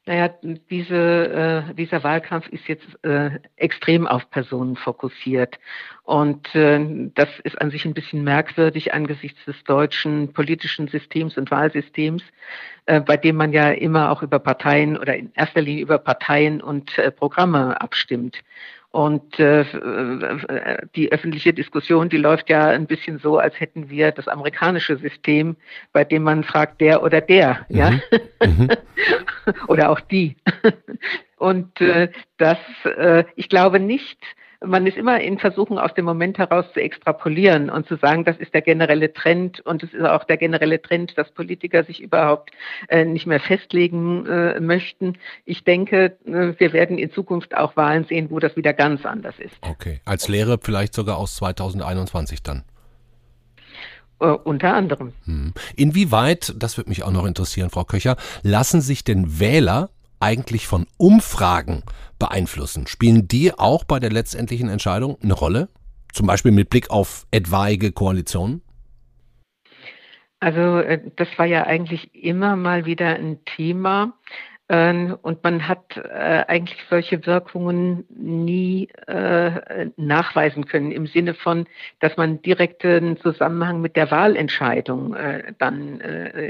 Naja, 0.08 0.30
diese, 0.70 0.96
äh, 1.70 1.74
dieser 1.74 2.02
Wahlkampf 2.02 2.48
ist 2.48 2.66
jetzt 2.70 2.88
äh, 3.04 3.40
extrem 3.58 4.08
auf 4.08 4.30
Personen 4.30 4.78
fokussiert. 4.78 5.60
Und 6.04 6.56
äh, 6.56 6.80
das 7.14 7.28
ist 7.44 7.60
an 7.60 7.72
sich 7.72 7.84
ein 7.84 7.94
bisschen 7.94 8.24
merkwürdig 8.24 8.94
angesichts 8.94 9.44
des 9.44 9.62
deutschen 9.66 10.32
politischen 10.32 10.88
Systems 10.88 11.38
und 11.38 11.52
Wahlsystems, 11.52 12.24
äh, 12.86 13.02
bei 13.02 13.18
dem 13.18 13.36
man 13.36 13.52
ja 13.52 13.72
immer 13.72 14.10
auch 14.10 14.24
über 14.24 14.40
Parteien 14.40 14.98
oder 14.98 15.14
in 15.18 15.34
erster 15.36 15.60
Linie 15.60 15.84
über 15.84 15.98
Parteien 15.98 16.62
und 16.62 16.98
äh, 16.98 17.12
Programme 17.12 17.82
abstimmt. 17.82 18.38
Und 18.92 19.40
äh, 19.40 19.66
die 20.96 21.12
öffentliche 21.12 21.54
Diskussion, 21.54 22.10
die 22.10 22.18
läuft 22.18 22.50
ja 22.50 22.68
ein 22.68 22.88
bisschen 22.88 23.20
so, 23.20 23.38
als 23.38 23.60
hätten 23.60 23.90
wir 23.90 24.12
das 24.12 24.28
amerikanische 24.28 24.98
System, 24.98 25.58
bei 25.92 26.04
dem 26.04 26.24
man 26.24 26.44
fragt 26.44 26.82
der 26.82 27.04
oder 27.04 27.22
der, 27.22 27.66
mhm. 27.70 27.78
ja, 27.78 27.92
mhm. 28.44 28.70
oder 29.68 29.90
auch 29.92 30.00
die. 30.00 30.38
Und 31.38 31.80
äh, 31.82 32.10
das, 32.38 32.58
äh, 32.86 33.24
ich 33.36 33.50
glaube 33.50 33.80
nicht, 33.80 34.18
man 34.66 34.88
ist 34.88 34.98
immer 34.98 35.20
in 35.22 35.38
Versuchen, 35.38 35.78
aus 35.78 35.94
dem 35.94 36.06
Moment 36.06 36.38
heraus 36.38 36.66
zu 36.74 36.82
extrapolieren 36.82 37.70
und 37.70 37.88
zu 37.88 37.96
sagen, 37.98 38.26
das 38.26 38.38
ist 38.38 38.54
der 38.54 38.62
generelle 38.62 39.14
Trend 39.14 39.60
und 39.62 39.84
es 39.84 39.94
ist 39.94 40.04
auch 40.04 40.24
der 40.24 40.38
generelle 40.38 40.82
Trend, 40.82 41.18
dass 41.18 41.30
Politiker 41.32 41.84
sich 41.84 42.02
überhaupt 42.02 42.52
äh, 42.90 43.06
nicht 43.06 43.28
mehr 43.28 43.40
festlegen 43.40 44.26
äh, 44.26 44.60
möchten. 44.60 45.18
Ich 45.46 45.64
denke, 45.64 46.18
äh, 46.26 46.54
wir 46.58 46.74
werden 46.74 46.98
in 46.98 47.12
Zukunft 47.12 47.56
auch 47.56 47.76
Wahlen 47.78 48.06
sehen, 48.06 48.30
wo 48.30 48.40
das 48.40 48.56
wieder 48.56 48.74
ganz 48.74 49.06
anders 49.06 49.36
ist. 49.40 49.56
Okay, 49.62 50.02
als 50.06 50.28
Lehre 50.28 50.58
vielleicht 50.62 50.94
sogar 50.94 51.18
aus 51.18 51.36
2021 51.36 52.42
dann. 52.42 52.64
Uh, 54.20 54.36
unter 54.44 54.74
anderem. 54.74 55.14
Hm. 55.26 55.54
Inwieweit, 55.76 56.56
das 56.58 56.78
würde 56.78 56.90
mich 56.90 57.04
auch 57.04 57.12
noch 57.12 57.26
interessieren, 57.26 57.70
Frau 57.70 57.84
Köcher, 57.84 58.18
lassen 58.42 58.82
sich 58.82 59.04
denn 59.04 59.40
Wähler 59.40 59.92
eigentlich 60.20 60.68
von 60.68 60.88
Umfragen 60.98 61.84
beeinflussen? 62.20 62.88
Spielen 62.88 63.28
die 63.28 63.54
auch 63.54 63.84
bei 63.84 64.00
der 64.00 64.12
letztendlichen 64.12 64.70
Entscheidung 64.70 65.18
eine 65.22 65.34
Rolle? 65.34 65.70
Zum 66.14 66.28
Beispiel 66.28 66.52
mit 66.52 66.70
Blick 66.70 66.90
auf 66.90 67.28
etwaige 67.32 67.92
Koalitionen? 67.92 68.62
Also 70.40 70.80
äh, 70.80 71.02
das 71.16 71.28
war 71.38 71.46
ja 71.46 71.64
eigentlich 71.64 72.14
immer 72.14 72.56
mal 72.56 72.86
wieder 72.86 73.16
ein 73.16 73.44
Thema. 73.46 74.14
Ähm, 74.70 75.18
und 75.22 75.44
man 75.46 75.68
hat 75.68 75.96
äh, 75.96 76.44
eigentlich 76.48 76.80
solche 76.90 77.26
Wirkungen 77.26 78.04
nie 78.10 78.90
äh, 79.08 79.88
nachweisen 79.96 80.66
können 80.66 80.92
im 80.92 81.08
Sinne 81.08 81.36
von, 81.36 81.68
dass 82.02 82.18
man 82.18 82.42
direkten 82.42 83.16
Zusammenhang 83.18 83.80
mit 83.80 83.96
der 83.96 84.12
Wahlentscheidung 84.12 85.14
äh, 85.16 85.54
dann 85.58 86.02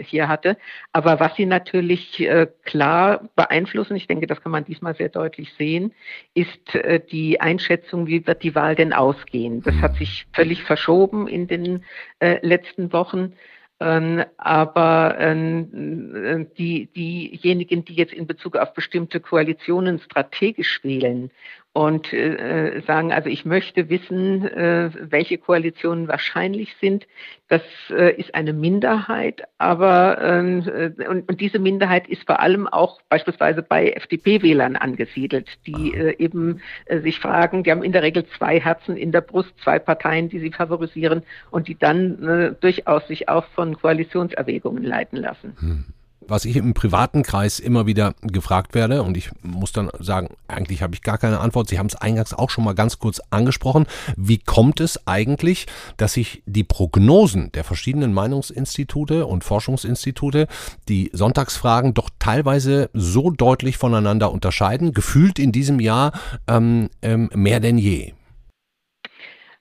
hier 0.03 0.27
hatte. 0.27 0.57
Aber 0.91 1.19
was 1.19 1.35
sie 1.35 1.45
natürlich 1.45 2.27
klar 2.63 3.29
beeinflussen, 3.35 3.95
ich 3.95 4.07
denke, 4.07 4.27
das 4.27 4.41
kann 4.41 4.51
man 4.51 4.65
diesmal 4.65 4.95
sehr 4.95 5.09
deutlich 5.09 5.53
sehen, 5.53 5.93
ist 6.33 6.77
die 7.11 7.39
Einschätzung, 7.39 8.07
wie 8.07 8.25
wird 8.25 8.43
die 8.43 8.55
Wahl 8.55 8.75
denn 8.75 8.93
ausgehen. 8.93 9.61
Das 9.61 9.75
hat 9.75 9.95
sich 9.95 10.25
völlig 10.33 10.63
verschoben 10.63 11.27
in 11.27 11.47
den 11.47 11.83
letzten 12.19 12.91
Wochen. 12.93 13.33
Ähm, 13.79 14.23
aber 14.37 15.15
ähm, 15.19 16.47
die, 16.57 16.87
diejenigen, 16.87 17.85
die 17.85 17.93
jetzt 17.93 18.13
in 18.13 18.25
Bezug 18.25 18.57
auf 18.57 18.73
bestimmte 18.73 19.19
Koalitionen 19.19 19.99
strategisch 19.99 20.83
wählen 20.83 21.29
und 21.77 22.11
äh, 22.11 22.81
sagen, 22.87 23.13
also 23.13 23.29
ich 23.29 23.45
möchte 23.45 23.87
wissen, 23.87 24.47
äh, 24.47 24.89
welche 24.99 25.37
Koalitionen 25.37 26.07
wahrscheinlich 26.07 26.75
sind. 26.81 27.05
Das 27.49 27.61
äh, 27.91 28.19
ist 28.19 28.33
eine 28.33 28.51
Minderheit, 28.51 29.43
aber 29.59 30.17
ähm, 30.19 30.67
äh, 30.67 31.07
und, 31.07 31.29
und, 31.29 31.39
diese 31.39 31.59
Minderheit 31.59 32.07
ist 32.07 32.25
vor 32.25 32.39
allem 32.39 32.67
auch 32.67 32.99
beispielsweise 33.09 33.61
bei 33.61 33.91
FDP-Wählern 33.91 34.75
angesiedelt, 34.75 35.49
die 35.67 35.93
äh, 35.93 36.15
eben 36.17 36.61
äh, 36.85 36.99
sich 37.01 37.19
fragen, 37.19 37.61
die 37.61 37.69
haben 37.69 37.83
in 37.83 37.91
der 37.91 38.01
Regel 38.01 38.25
zwei 38.25 38.59
Herzen 38.59 38.97
in 38.97 39.11
der 39.11 39.21
Brust, 39.21 39.53
zwei 39.63 39.77
Parteien, 39.77 40.29
die 40.29 40.39
sie 40.39 40.51
favorisieren 40.51 41.21
und 41.51 41.67
die 41.67 41.77
dann 41.77 42.55
durchaus 42.59 43.07
sich 43.07 43.29
auch 43.29 43.45
von 43.49 43.77
Koalitionserwägungen 43.77 44.83
leiten 44.83 45.17
lassen. 45.17 45.55
Hm 45.59 45.85
was 46.27 46.45
ich 46.45 46.55
im 46.55 46.73
privaten 46.73 47.23
Kreis 47.23 47.59
immer 47.59 47.85
wieder 47.85 48.13
gefragt 48.21 48.75
werde, 48.75 49.03
und 49.03 49.17
ich 49.17 49.29
muss 49.41 49.71
dann 49.71 49.89
sagen, 49.99 50.35
eigentlich 50.47 50.81
habe 50.81 50.93
ich 50.93 51.01
gar 51.01 51.17
keine 51.17 51.39
Antwort. 51.39 51.69
Sie 51.69 51.79
haben 51.79 51.87
es 51.87 51.95
eingangs 51.95 52.33
auch 52.33 52.49
schon 52.49 52.63
mal 52.63 52.75
ganz 52.75 52.99
kurz 52.99 53.21
angesprochen. 53.29 53.85
Wie 54.15 54.37
kommt 54.37 54.79
es 54.79 55.07
eigentlich, 55.07 55.67
dass 55.97 56.13
sich 56.13 56.43
die 56.45 56.63
Prognosen 56.63 57.51
der 57.53 57.63
verschiedenen 57.63 58.13
Meinungsinstitute 58.13 59.25
und 59.25 59.43
Forschungsinstitute, 59.43 60.47
die 60.87 61.09
Sonntagsfragen 61.13 61.93
doch 61.93 62.09
teilweise 62.19 62.89
so 62.93 63.31
deutlich 63.31 63.77
voneinander 63.77 64.31
unterscheiden, 64.31 64.93
gefühlt 64.93 65.39
in 65.39 65.51
diesem 65.51 65.79
Jahr 65.79 66.11
ähm, 66.47 66.89
ähm, 67.01 67.29
mehr 67.33 67.59
denn 67.59 67.77
je? 67.77 68.13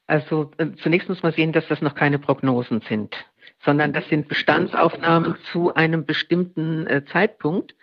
Also 0.06 0.52
äh, 0.58 0.68
zunächst 0.82 1.08
muss 1.08 1.23
man 1.23 1.32
sehen, 1.32 1.52
dass 1.52 1.64
das 1.68 1.80
noch 1.80 1.94
keine 1.94 2.18
Prognosen 2.18 2.80
sind 2.88 3.14
sondern 3.66 3.92
das 3.92 4.08
sind 4.08 4.28
Bestandsaufnahmen 4.28 5.35
zu 5.52 5.75
einem 5.75 6.06
bestimmten 6.06 6.87
äh, 6.87 7.04
Zeitpunkt. 7.04 7.75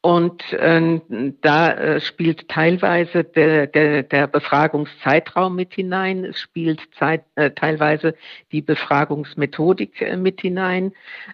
Und 0.00 0.52
äh, 0.52 1.00
da 1.40 1.72
äh, 1.72 2.00
spielt 2.00 2.48
teilweise 2.48 3.24
der, 3.24 3.66
der, 3.66 4.04
der 4.04 4.28
Befragungszeitraum 4.28 5.56
mit 5.56 5.74
hinein, 5.74 6.24
es 6.24 6.38
spielt 6.38 6.80
Zeit, 6.96 7.24
äh, 7.34 7.50
teilweise 7.50 8.14
die 8.52 8.62
Befragungsmethodik 8.62 10.00
äh, 10.00 10.16
mit 10.16 10.40
hinein. 10.40 10.92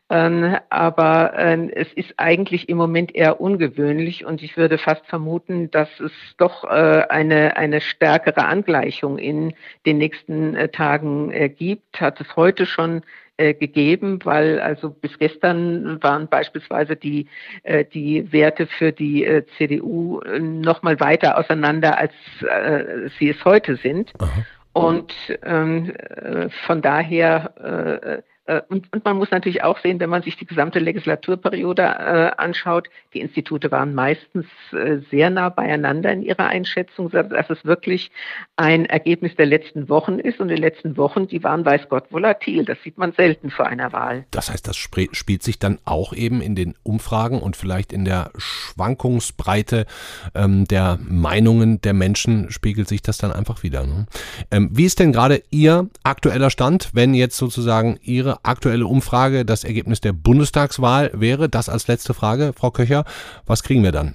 Ähm, 0.08 0.56
aber 0.70 1.34
äh, 1.36 1.68
es 1.74 1.92
ist 1.92 2.14
eigentlich 2.16 2.70
im 2.70 2.78
Moment 2.78 3.14
eher 3.14 3.38
ungewöhnlich 3.38 4.24
und 4.24 4.42
ich 4.42 4.56
würde 4.56 4.78
fast 4.78 5.04
vermuten, 5.06 5.70
dass 5.70 6.00
es 6.00 6.12
doch 6.38 6.64
äh, 6.64 7.04
eine, 7.10 7.58
eine 7.58 7.82
stärkere 7.82 8.46
Angleichung 8.46 9.18
in 9.18 9.52
den 9.84 9.98
nächsten 9.98 10.56
äh, 10.56 10.68
Tagen 10.70 11.54
gibt. 11.56 12.00
Hat 12.00 12.18
es 12.20 12.34
heute 12.34 12.64
schon 12.64 13.02
äh, 13.36 13.54
gegeben, 13.54 14.20
weil 14.24 14.60
also 14.60 14.90
bis 14.90 15.18
gestern 15.18 16.02
waren 16.02 16.28
beispielsweise 16.28 16.96
die, 16.96 17.26
äh, 17.62 17.84
die 17.84 18.32
Werte 18.32 18.66
für 18.66 18.92
die 18.92 19.24
äh, 19.24 19.44
CDU 19.58 20.20
noch 20.38 20.82
mal 20.82 21.00
weiter 21.00 21.38
auseinander, 21.38 21.98
als 21.98 22.12
äh, 22.42 23.08
sie 23.18 23.30
es 23.30 23.44
heute 23.44 23.76
sind. 23.76 24.12
Aha. 24.18 24.30
Und 24.72 25.14
ähm, 25.42 25.92
äh, 25.96 26.48
von 26.66 26.82
daher 26.82 27.54
äh, 27.60 28.14
äh, 28.14 28.22
und, 28.68 28.92
und, 28.92 29.04
man 29.04 29.16
muss 29.16 29.30
natürlich 29.30 29.62
auch 29.62 29.78
sehen, 29.80 29.98
wenn 30.00 30.10
man 30.10 30.22
sich 30.22 30.36
die 30.36 30.44
gesamte 30.44 30.78
Legislaturperiode 30.78 31.82
äh, 31.82 32.30
anschaut, 32.36 32.88
die 33.14 33.20
Institute 33.20 33.70
waren 33.70 33.94
meistens 33.94 34.44
äh, 34.72 34.98
sehr 35.10 35.30
nah 35.30 35.48
beieinander 35.48 36.12
in 36.12 36.22
ihrer 36.22 36.46
Einschätzung, 36.46 37.10
dass 37.10 37.48
es 37.48 37.64
wirklich 37.64 38.10
ein 38.56 38.84
Ergebnis 38.84 39.34
der 39.36 39.46
letzten 39.46 39.88
Wochen 39.88 40.18
ist. 40.18 40.40
Und 40.40 40.48
die 40.48 40.56
letzten 40.56 40.98
Wochen, 40.98 41.26
die 41.26 41.42
waren, 41.42 41.64
weiß 41.64 41.88
Gott, 41.88 42.12
volatil. 42.12 42.66
Das 42.66 42.76
sieht 42.82 42.98
man 42.98 43.12
selten 43.12 43.50
vor 43.50 43.66
einer 43.66 43.92
Wahl. 43.92 44.26
Das 44.30 44.50
heißt, 44.50 44.68
das 44.68 44.76
spielt 44.76 45.42
sich 45.42 45.58
dann 45.58 45.78
auch 45.86 46.12
eben 46.12 46.42
in 46.42 46.54
den 46.54 46.74
Umfragen 46.82 47.40
und 47.40 47.56
vielleicht 47.56 47.94
in 47.94 48.04
der 48.04 48.30
Schwankungsbreite 48.36 49.86
ähm, 50.34 50.66
der 50.66 50.98
Meinungen 51.02 51.80
der 51.80 51.94
Menschen 51.94 52.50
spiegelt 52.50 52.88
sich 52.88 53.00
das 53.00 53.16
dann 53.16 53.32
einfach 53.32 53.62
wieder. 53.62 53.86
Ne? 53.86 54.06
Ähm, 54.50 54.68
wie 54.72 54.84
ist 54.84 54.98
denn 54.98 55.12
gerade 55.12 55.42
Ihr 55.50 55.88
aktueller 56.02 56.50
Stand, 56.50 56.90
wenn 56.92 57.14
jetzt 57.14 57.38
sozusagen 57.38 57.98
Ihre 58.02 58.33
aktuelle 58.42 58.86
Umfrage 58.86 59.44
das 59.44 59.64
Ergebnis 59.64 60.00
der 60.00 60.12
Bundestagswahl 60.12 61.10
wäre. 61.14 61.48
Das 61.48 61.68
als 61.68 61.86
letzte 61.86 62.14
Frage, 62.14 62.52
Frau 62.56 62.70
Köcher. 62.70 63.04
Was 63.46 63.62
kriegen 63.62 63.82
wir 63.82 63.92
dann? 63.92 64.14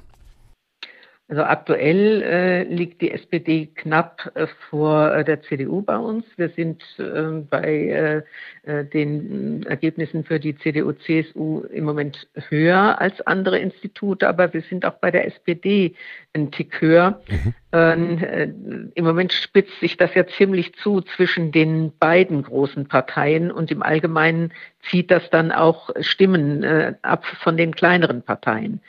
Also 1.29 1.43
aktuell 1.43 2.23
äh, 2.23 2.63
liegt 2.63 3.03
die 3.03 3.11
SPD 3.11 3.67
knapp 3.67 4.31
äh, 4.33 4.47
vor 4.71 5.13
äh, 5.13 5.23
der 5.23 5.43
CDU 5.43 5.83
bei 5.83 5.95
uns. 5.95 6.25
Wir 6.37 6.49
sind 6.49 6.83
ähm, 6.97 7.45
bei 7.47 8.23
äh, 8.65 8.71
äh, 8.71 8.83
den 8.83 9.61
Ergebnissen 9.67 10.23
für 10.23 10.39
die 10.39 10.57
CDU, 10.57 10.91
CSU 10.91 11.61
im 11.71 11.83
Moment 11.83 12.27
höher 12.49 12.99
als 12.99 13.21
andere 13.27 13.59
Institute, 13.59 14.27
aber 14.27 14.51
wir 14.55 14.61
sind 14.61 14.85
auch 14.85 14.95
bei 14.95 15.11
der 15.11 15.27
SPD 15.27 15.93
ein 16.33 16.49
Tick 16.49 16.81
höher. 16.81 17.21
Mhm. 17.29 17.53
Ähm, 17.73 18.17
äh, 18.23 18.49
Im 18.95 19.05
Moment 19.05 19.31
spitzt 19.31 19.79
sich 19.79 19.97
das 19.97 20.15
ja 20.15 20.25
ziemlich 20.25 20.73
zu 20.77 21.01
zwischen 21.01 21.51
den 21.51 21.95
beiden 21.99 22.41
großen 22.41 22.87
Parteien 22.87 23.51
und 23.51 23.69
im 23.69 23.83
Allgemeinen 23.83 24.51
zieht 24.89 25.11
das 25.11 25.29
dann 25.29 25.51
auch 25.51 25.91
Stimmen 25.99 26.65
ab 27.03 27.25
von 27.43 27.57
den 27.57 27.75
kleineren 27.75 28.23
Parteien. 28.23 28.81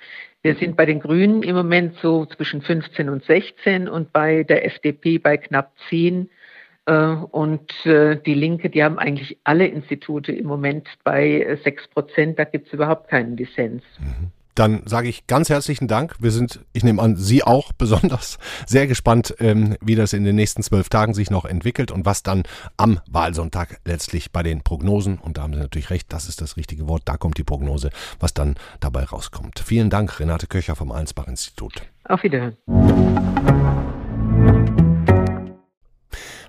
Wir 0.42 0.54
sind 0.54 0.76
bei 0.76 0.87
den 0.87 1.00
Grünen 1.00 1.42
im 1.42 1.54
Moment 1.54 1.97
so 2.00 2.25
zwischen 2.25 2.62
15 2.62 3.11
und 3.11 3.25
16 3.25 3.88
und 3.88 4.12
bei 4.12 4.42
der 4.42 4.64
FDP 4.64 5.18
bei 5.18 5.37
knapp 5.37 5.73
10. 5.90 6.30
Äh, 6.87 6.92
und 6.92 7.70
äh, 7.85 8.16
die 8.16 8.35
Linke, 8.35 8.70
die 8.70 8.82
haben 8.82 8.99
eigentlich 8.99 9.38
alle 9.44 9.66
Institute 9.66 10.32
im 10.32 10.47
Moment 10.47 10.88
bei 11.04 11.59
6 11.62 11.88
Prozent. 11.88 12.38
Da 12.38 12.44
gibt 12.44 12.68
es 12.68 12.73
überhaupt 12.73 13.09
keinen 13.09 13.37
Dissens. 13.37 13.82
Mhm. 13.99 14.32
Dann 14.54 14.83
sage 14.87 15.09
ich 15.09 15.26
ganz 15.26 15.49
herzlichen 15.49 15.88
Dank. 15.88 16.16
Wir 16.19 16.30
sind, 16.30 16.61
ich 16.73 16.85
nehme 16.85 17.00
an, 17.02 17.16
Sie 17.16 17.42
auch 17.42 17.73
besonders 17.78 18.38
sehr 18.66 18.87
gespannt, 18.87 19.35
ähm, 19.38 19.76
wie 19.80 19.95
das 19.95 20.12
in 20.12 20.25
den 20.25 20.37
nächsten 20.37 20.62
zwölf 20.62 20.88
Tagen 20.88 21.14
sich 21.14 21.30
noch 21.30 21.45
entwickelt 21.45 21.90
und 21.90 22.04
was 22.04 22.23
dann 22.23 22.42
am 22.76 23.00
Wahlsonntag 23.11 23.80
letztlich 23.85 24.33
bei 24.33 24.42
den 24.42 24.62
Prognosen, 24.62 25.19
und 25.19 25.38
da 25.38 25.42
haben 25.42 25.54
Sie 25.54 25.61
natürlich 25.61 25.90
recht, 25.90 26.12
das 26.12 26.28
ist 26.28 26.40
das 26.40 26.57
richtige 26.57 26.88
Wort, 26.88 27.02
da 27.04 27.16
kommt 27.16 27.38
die 27.38 27.45
Prognose, 27.45 27.90
was 28.19 28.35
dann 28.35 28.57
dabei 28.80 29.04
rauskommt. 29.04 29.61
Vielen 29.61 29.90
Dank, 29.90 30.21
Renate 30.21 30.47
Köcher 30.47 30.76
vom 30.76 30.92
Allensbach-Institut. 30.92 31.83
Auf 32.04 32.23
Wiederhören. 32.23 32.57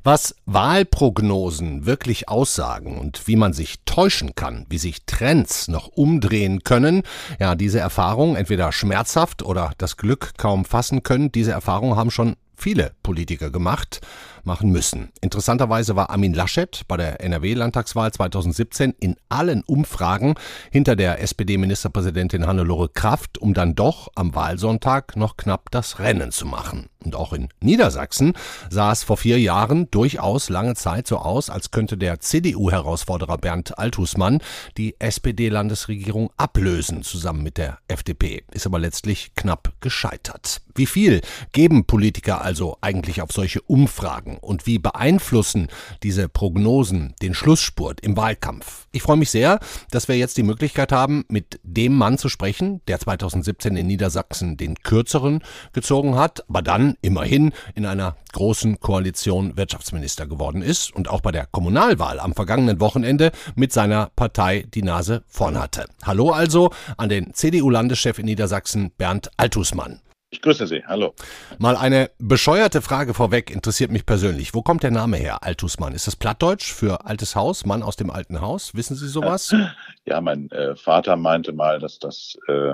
Was 0.03 0.35
Wahlprognosen 0.47 1.85
wirklich 1.85 2.27
aussagen 2.27 2.97
und 2.97 3.27
wie 3.27 3.35
man 3.35 3.53
sich 3.53 3.81
täuschen 3.85 4.33
kann, 4.33 4.65
wie 4.67 4.79
sich 4.79 5.05
Trends 5.05 5.67
noch 5.67 5.89
umdrehen 5.89 6.63
können, 6.63 7.03
ja, 7.39 7.53
diese 7.53 7.79
Erfahrung, 7.79 8.35
entweder 8.35 8.71
schmerzhaft 8.71 9.43
oder 9.43 9.73
das 9.77 9.97
Glück 9.97 10.31
kaum 10.37 10.65
fassen 10.65 11.03
können, 11.03 11.31
diese 11.31 11.51
Erfahrung 11.51 11.97
haben 11.97 12.09
schon 12.09 12.35
viele 12.55 12.93
Politiker 13.03 13.49
gemacht 13.49 14.01
machen 14.43 14.71
müssen. 14.71 15.09
Interessanterweise 15.21 15.95
war 15.95 16.09
Armin 16.09 16.33
Laschet 16.33 16.81
bei 16.87 16.97
der 16.97 17.21
NRW-Landtagswahl 17.21 18.11
2017 18.11 18.95
in 18.99 19.17
allen 19.29 19.63
Umfragen 19.63 20.35
hinter 20.71 20.95
der 20.95 21.21
SPD-Ministerpräsidentin 21.21 22.47
Hannelore 22.47 22.89
Kraft, 22.89 23.37
um 23.37 23.53
dann 23.53 23.75
doch 23.75 24.09
am 24.15 24.33
Wahlsonntag 24.33 25.15
noch 25.15 25.37
knapp 25.37 25.69
das 25.71 25.99
Rennen 25.99 26.31
zu 26.31 26.45
machen. 26.45 26.87
Und 27.03 27.15
auch 27.15 27.33
in 27.33 27.49
Niedersachsen 27.61 28.33
sah 28.69 28.91
es 28.91 29.03
vor 29.03 29.17
vier 29.17 29.39
Jahren 29.39 29.89
durchaus 29.89 30.49
lange 30.49 30.75
Zeit 30.75 31.07
so 31.07 31.17
aus, 31.17 31.49
als 31.49 31.71
könnte 31.71 31.97
der 31.97 32.19
CDU-Herausforderer 32.19 33.37
Bernd 33.37 33.79
Althusmann 33.79 34.39
die 34.77 34.95
SPD-Landesregierung 34.99 36.31
ablösen, 36.37 37.01
zusammen 37.01 37.41
mit 37.41 37.57
der 37.57 37.79
FDP. 37.87 38.43
Ist 38.51 38.67
aber 38.67 38.79
letztlich 38.79 39.31
knapp 39.35 39.73
gescheitert. 39.81 40.61
Wie 40.75 40.85
viel 40.85 41.21
geben 41.51 41.85
Politiker 41.85 42.41
also 42.41 42.77
eigentlich 42.81 43.21
auf 43.21 43.31
solche 43.31 43.61
Umfragen 43.61 44.37
und 44.39 44.67
wie 44.67 44.79
beeinflussen 44.79 45.67
diese 46.03 46.29
Prognosen 46.29 47.13
den 47.21 47.33
Schlussspurt 47.33 47.99
im 48.01 48.15
Wahlkampf? 48.15 48.87
Ich 48.91 49.01
freue 49.01 49.17
mich 49.17 49.31
sehr, 49.31 49.59
dass 49.89 50.07
wir 50.07 50.17
jetzt 50.17 50.37
die 50.37 50.43
Möglichkeit 50.43 50.91
haben, 50.91 51.25
mit 51.27 51.59
dem 51.63 51.97
Mann 51.97 52.17
zu 52.17 52.29
sprechen, 52.29 52.81
der 52.87 52.99
2017 52.99 53.75
in 53.75 53.87
Niedersachsen 53.87 54.55
den 54.55 54.75
kürzeren 54.75 55.43
gezogen 55.73 56.15
hat, 56.15 56.47
aber 56.47 56.61
dann 56.61 56.90
immerhin 57.01 57.51
in 57.75 57.85
einer 57.85 58.15
großen 58.33 58.79
Koalition 58.79 59.57
Wirtschaftsminister 59.57 60.27
geworden 60.27 60.61
ist 60.61 60.93
und 60.93 61.09
auch 61.09 61.21
bei 61.21 61.31
der 61.31 61.45
Kommunalwahl 61.45 62.19
am 62.19 62.33
vergangenen 62.33 62.79
Wochenende 62.79 63.31
mit 63.55 63.73
seiner 63.73 64.11
Partei 64.15 64.65
die 64.73 64.83
Nase 64.83 65.23
vorn 65.27 65.59
hatte. 65.59 65.85
Hallo 66.03 66.31
also 66.31 66.71
an 66.97 67.09
den 67.09 67.33
CDU-Landeschef 67.33 68.19
in 68.19 68.25
Niedersachsen 68.25 68.91
Bernd 68.97 69.31
Altusmann. 69.37 70.01
Ich 70.33 70.41
grüße 70.41 70.65
Sie, 70.65 70.81
hallo. 70.85 71.13
Mal 71.59 71.75
eine 71.75 72.09
bescheuerte 72.17 72.81
Frage 72.81 73.13
vorweg, 73.13 73.51
interessiert 73.51 73.91
mich 73.91 74.05
persönlich. 74.05 74.53
Wo 74.53 74.61
kommt 74.61 74.81
der 74.81 74.89
Name 74.89 75.17
her, 75.17 75.43
Altusmann? 75.43 75.93
Ist 75.93 76.07
das 76.07 76.15
Plattdeutsch 76.15 76.71
für 76.71 77.05
altes 77.05 77.35
Haus, 77.35 77.65
Mann 77.65 77.83
aus 77.83 77.97
dem 77.97 78.09
alten 78.09 78.39
Haus? 78.39 78.73
Wissen 78.73 78.95
Sie 78.95 79.09
sowas? 79.09 79.53
Ja, 80.05 80.19
mein 80.19 80.49
äh, 80.51 80.75
Vater 80.75 81.15
meinte 81.17 81.51
mal, 81.51 81.79
dass 81.79 81.99
das 81.99 82.35
äh, 82.47 82.73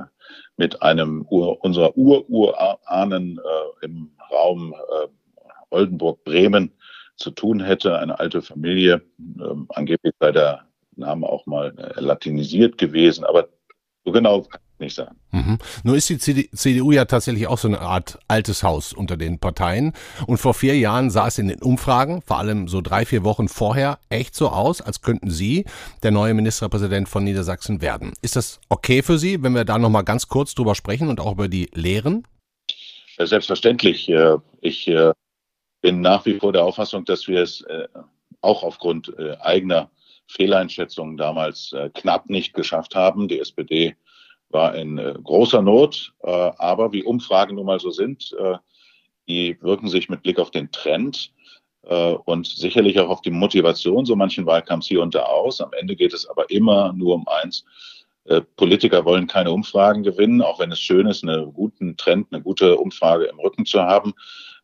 mit 0.55 0.81
einem 0.83 1.25
Ur, 1.29 1.61
unserer 1.63 1.97
Ururahnen 1.97 3.37
äh, 3.39 3.85
im 3.85 4.11
Raum 4.31 4.73
äh, 4.73 5.07
Oldenburg-Bremen 5.71 6.71
zu 7.15 7.31
tun 7.31 7.59
hätte. 7.59 7.97
Eine 7.97 8.19
alte 8.19 8.41
Familie, 8.43 9.01
ähm, 9.19 9.67
angeblich 9.69 10.13
sei 10.19 10.31
der 10.31 10.61
Name 10.95 11.27
auch 11.27 11.45
mal 11.47 11.73
äh, 11.77 11.99
latinisiert 11.99 12.77
gewesen, 12.77 13.25
aber 13.25 13.49
so 14.05 14.11
genau 14.11 14.47
nicht 14.79 14.96
sagen. 14.96 15.15
Mhm. 15.31 15.57
Nur 15.84 15.96
ist 15.96 16.10
die 16.10 16.17
CDU 16.17 16.91
ja 16.91 17.05
tatsächlich 17.05 17.48
auch 17.48 17.57
so 17.57 17.67
eine 17.67 17.81
Art 17.81 18.19
altes 18.27 18.63
Haus 18.63 18.93
unter 18.93 19.17
den 19.17 19.39
Parteien. 19.39 19.93
Und 20.25 20.38
vor 20.38 20.53
vier 20.53 20.77
Jahren 20.77 21.10
sah 21.10 21.27
es 21.27 21.38
in 21.38 21.48
den 21.48 21.62
Umfragen, 21.62 22.22
vor 22.22 22.38
allem 22.38 22.67
so 22.67 22.81
drei, 22.81 23.05
vier 23.05 23.24
Wochen 23.24 23.48
vorher, 23.48 24.00
echt 24.10 24.36
so 24.36 24.50
aus, 24.50 24.81
als 24.81 25.01
könnten 25.01 25.29
Sie 25.29 25.65
der 26.03 26.12
neue 26.12 26.34
Ministerpräsident 26.34 27.10
von 27.10 27.24
Niedersachsen 27.24 27.81
werden. 27.81 28.13
Ist 28.22 28.35
das 28.35 28.59
okay 28.70 29.01
für 29.01 29.18
Sie, 29.18 29.42
wenn 29.44 29.53
wir 29.53 29.66
da 29.66 29.77
nochmal 29.77 30.03
ganz 30.03 30.27
kurz 30.27 30.53
drüber 30.55 30.75
sprechen 30.75 31.09
und 31.09 31.20
auch 31.20 31.31
über 31.31 31.48
die 31.48 31.70
Lehren? 31.74 32.24
Selbstverständlich. 33.18 34.11
Ich 34.61 34.87
äh, 34.87 35.11
bin 35.81 36.01
nach 36.01 36.25
wie 36.25 36.35
vor 36.35 36.53
der 36.53 36.63
Auffassung, 36.63 37.05
dass 37.05 37.27
wir 37.27 37.42
es 37.42 37.61
äh, 37.61 37.87
auch 38.42 38.63
aufgrund 38.63 39.11
äh, 39.18 39.37
eigener 39.40 39.90
Fehleinschätzungen 40.27 41.16
damals 41.16 41.74
knapp 41.94 42.29
nicht 42.29 42.53
geschafft 42.53 42.96
haben. 42.96 43.29
Die 43.29 43.40
SPD 43.40 43.96
war 44.50 44.75
in 44.75 44.98
äh, 44.98 45.14
großer 45.24 45.62
Not, 45.62 46.14
äh, 46.24 46.29
aber 46.29 46.92
wie 46.94 47.03
Umfragen 47.03 47.55
nun 47.55 47.66
mal 47.66 47.79
so 47.79 47.92
sind, 47.92 48.36
äh, 48.40 48.57
die 49.27 49.57
wirken 49.62 49.90
sich 49.90 50.10
mit 50.10 50.24
Blick 50.24 50.40
auf 50.40 50.51
den 50.51 50.72
Trend 50.72 51.33
und 52.25 52.48
sicherlich 52.48 53.00
auch 53.00 53.07
auf 53.07 53.22
die 53.22 53.31
Motivation 53.31 54.05
so 54.05 54.16
manchen 54.18 54.46
Wahlkampfs 54.46 54.88
hier 54.88 55.01
und 55.01 55.16
da 55.16 55.24
aus. 55.24 55.62
Am 55.62 55.72
Ende 55.72 55.96
geht 55.96 56.14
es 56.14 56.27
aber 56.27 56.50
immer 56.50 56.92
nur 56.92 57.16
um 57.16 57.25
eins. 57.27 57.64
Politiker 58.57 59.05
wollen 59.05 59.27
keine 59.27 59.51
Umfragen 59.51 60.03
gewinnen, 60.03 60.42
auch 60.42 60.60
wenn 60.60 60.72
es 60.72 60.81
schön 60.81 61.07
ist, 61.07 61.24
einen 61.24 61.53
guten 61.53 61.96
Trend, 61.96 62.27
eine 62.31 62.42
gute 62.42 62.77
Umfrage 62.77 63.25
im 63.25 63.40
Rücken 63.40 63.66
zu 63.66 63.81
haben. 63.81 64.14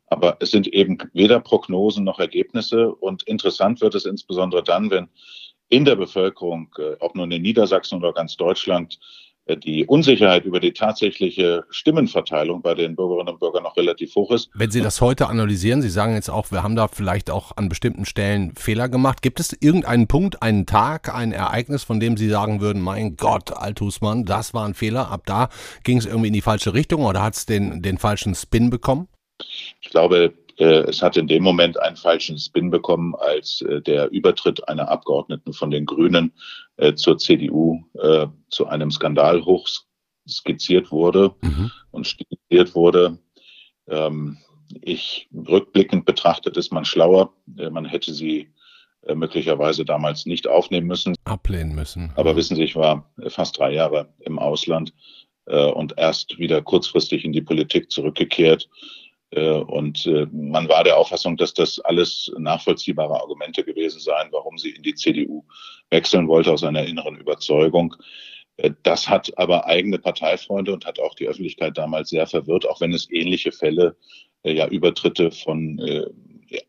Aber 0.08 0.36
es 0.42 0.52
sind 0.52 0.68
eben 0.68 0.98
weder 1.14 1.40
Prognosen 1.40 2.04
noch 2.04 2.20
Ergebnisse. 2.20 2.94
Und 2.94 3.24
interessant 3.24 3.80
wird 3.80 3.96
es 3.96 4.06
insbesondere 4.06 4.64
dann, 4.64 4.90
wenn 4.90 5.08
in 5.70 5.86
der 5.86 5.96
Bevölkerung, 5.96 6.76
ob 7.00 7.16
nun 7.16 7.32
in 7.32 7.42
Niedersachsen 7.42 8.00
oder 8.00 8.12
ganz 8.12 8.36
Deutschland, 8.36 9.00
die 9.48 9.86
Unsicherheit 9.86 10.46
über 10.46 10.60
die 10.60 10.74
tatsächliche 10.74 11.66
Stimmenverteilung 11.70 12.62
bei 12.62 12.76
den 12.76 12.96
Bürgerinnen 12.96 13.30
und 13.34 13.40
Bürgern 13.40 13.64
noch 13.64 13.76
relativ 13.76 14.16
hoch 14.16 14.32
ist. 14.32 14.50
Wenn 14.54 14.72
Sie 14.72 14.82
das 14.82 15.02
heute 15.02 15.28
analysieren, 15.28 15.82
Sie 15.82 15.90
sagen 15.90 16.14
jetzt 16.14 16.30
auch, 16.30 16.52
wir 16.52 16.64
haben 16.64 16.76
da 16.76 16.88
vielleicht 16.88 17.30
auch 17.30 17.58
an 17.58 17.70
bestimmten 17.70 18.06
Stellen 18.06 18.54
Fehler 18.56 18.88
gemacht. 18.88 19.22
Gibt 19.22 19.40
es 19.40 19.56
irgendeinen 19.60 20.08
Punkt, 20.08 20.42
einen 20.42 20.66
Tag, 20.66 21.14
ein 21.14 21.32
Ereignis, 21.32 21.84
von 21.84 22.00
dem 22.00 22.16
Sie 22.16 22.30
sagen 22.30 22.62
würden, 22.62 22.82
mein 22.82 23.18
Gott, 23.18 23.52
Althusmann, 23.52 24.26
das 24.26 24.54
war 24.54 24.66
ein 24.66 24.74
Fehler, 24.74 25.12
ab 25.12 25.24
da 25.26 25.50
ging 25.84 25.98
es 25.98 26.06
irgendwie 26.06 26.28
in 26.28 26.34
die 26.34 26.42
falsche 26.42 26.74
Richtung 26.74 27.04
oder 27.04 27.22
hat 27.22 27.36
es 27.36 27.46
den, 27.46 27.82
den 27.82 27.98
falschen 27.98 28.36
Spin 28.36 28.70
bekommen? 28.70 29.08
Ich 29.82 29.90
glaube, 29.90 30.18
äh, 30.18 30.32
es 30.58 31.02
hat 31.02 31.18
in 31.18 31.28
dem 31.28 31.44
Moment 31.44 31.80
einen 31.80 31.96
falschen 31.96 32.38
Spin 32.38 32.70
bekommen, 32.70 33.16
als 33.16 33.62
äh, 33.62 33.82
der 33.82 34.12
Übertritt 34.12 34.68
einer 34.68 34.90
Abgeordneten 34.90 35.54
von 35.54 35.72
den 35.72 35.86
Grünen 35.86 36.34
äh, 36.78 36.94
zur 36.94 37.18
CDU 37.18 37.82
zu 38.50 38.68
einem 38.68 38.92
Skandal 38.92 39.46
hoch 39.46 39.68
skizziert 40.28 40.92
wurde 40.92 41.36
mhm. 41.42 41.72
und 41.92 42.08
stilisiert 42.08 42.76
wurde. 42.76 43.20
Ähm, 43.88 44.38
ich 44.82 45.30
rückblickend 45.32 46.06
betrachtet 46.06 46.58
ist 46.58 46.74
man 46.74 46.86
schlauer. 46.86 47.34
Man 47.46 47.86
hätte 47.86 48.14
sie 48.14 48.50
möglicherweise 49.14 49.86
damals 49.86 50.26
nicht 50.26 50.48
aufnehmen 50.48 50.88
müssen. 50.88 51.16
Ablehnen 51.26 51.76
müssen. 51.76 52.12
Aber 52.16 52.36
wissen 52.36 52.56
Sie, 52.56 52.64
ich 52.64 52.76
war 52.76 53.12
fast 53.28 53.60
drei 53.60 53.74
Jahre 53.74 54.12
im 54.20 54.40
Ausland 54.40 54.94
und 55.46 55.94
erst 55.98 56.40
wieder 56.40 56.62
kurzfristig 56.64 57.24
in 57.24 57.34
die 57.34 57.42
Politik 57.42 57.92
zurückgekehrt. 57.92 58.68
Äh, 59.36 59.50
und 59.50 60.06
äh, 60.06 60.28
man 60.32 60.70
war 60.70 60.84
der 60.84 60.98
Auffassung, 60.98 61.38
dass 61.38 61.54
das 61.54 61.80
alles 61.80 62.32
nachvollziehbare 62.38 63.20
Argumente 63.20 63.64
gewesen 63.64 64.00
seien, 64.00 64.28
warum 64.32 64.58
sie 64.58 64.72
in 64.72 64.84
die 64.84 64.94
CDU 64.94 65.44
wechseln 65.90 66.28
wollte, 66.28 66.52
aus 66.52 66.64
einer 66.64 66.86
inneren 66.86 67.18
Überzeugung. 67.18 67.96
Äh, 68.58 68.72
das 68.84 69.10
hat 69.10 69.36
aber 69.38 69.66
eigene 69.66 69.98
Parteifreunde 69.98 70.74
und 70.74 70.86
hat 70.86 71.00
auch 71.00 71.16
die 71.16 71.28
Öffentlichkeit 71.28 71.78
damals 71.78 72.10
sehr 72.10 72.28
verwirrt, 72.28 72.68
auch 72.68 72.82
wenn 72.82 72.94
es 72.94 73.10
ähnliche 73.10 73.52
Fälle, 73.52 73.96
ja 74.46 74.68
Übertritte 74.68 75.32
von 75.32 75.80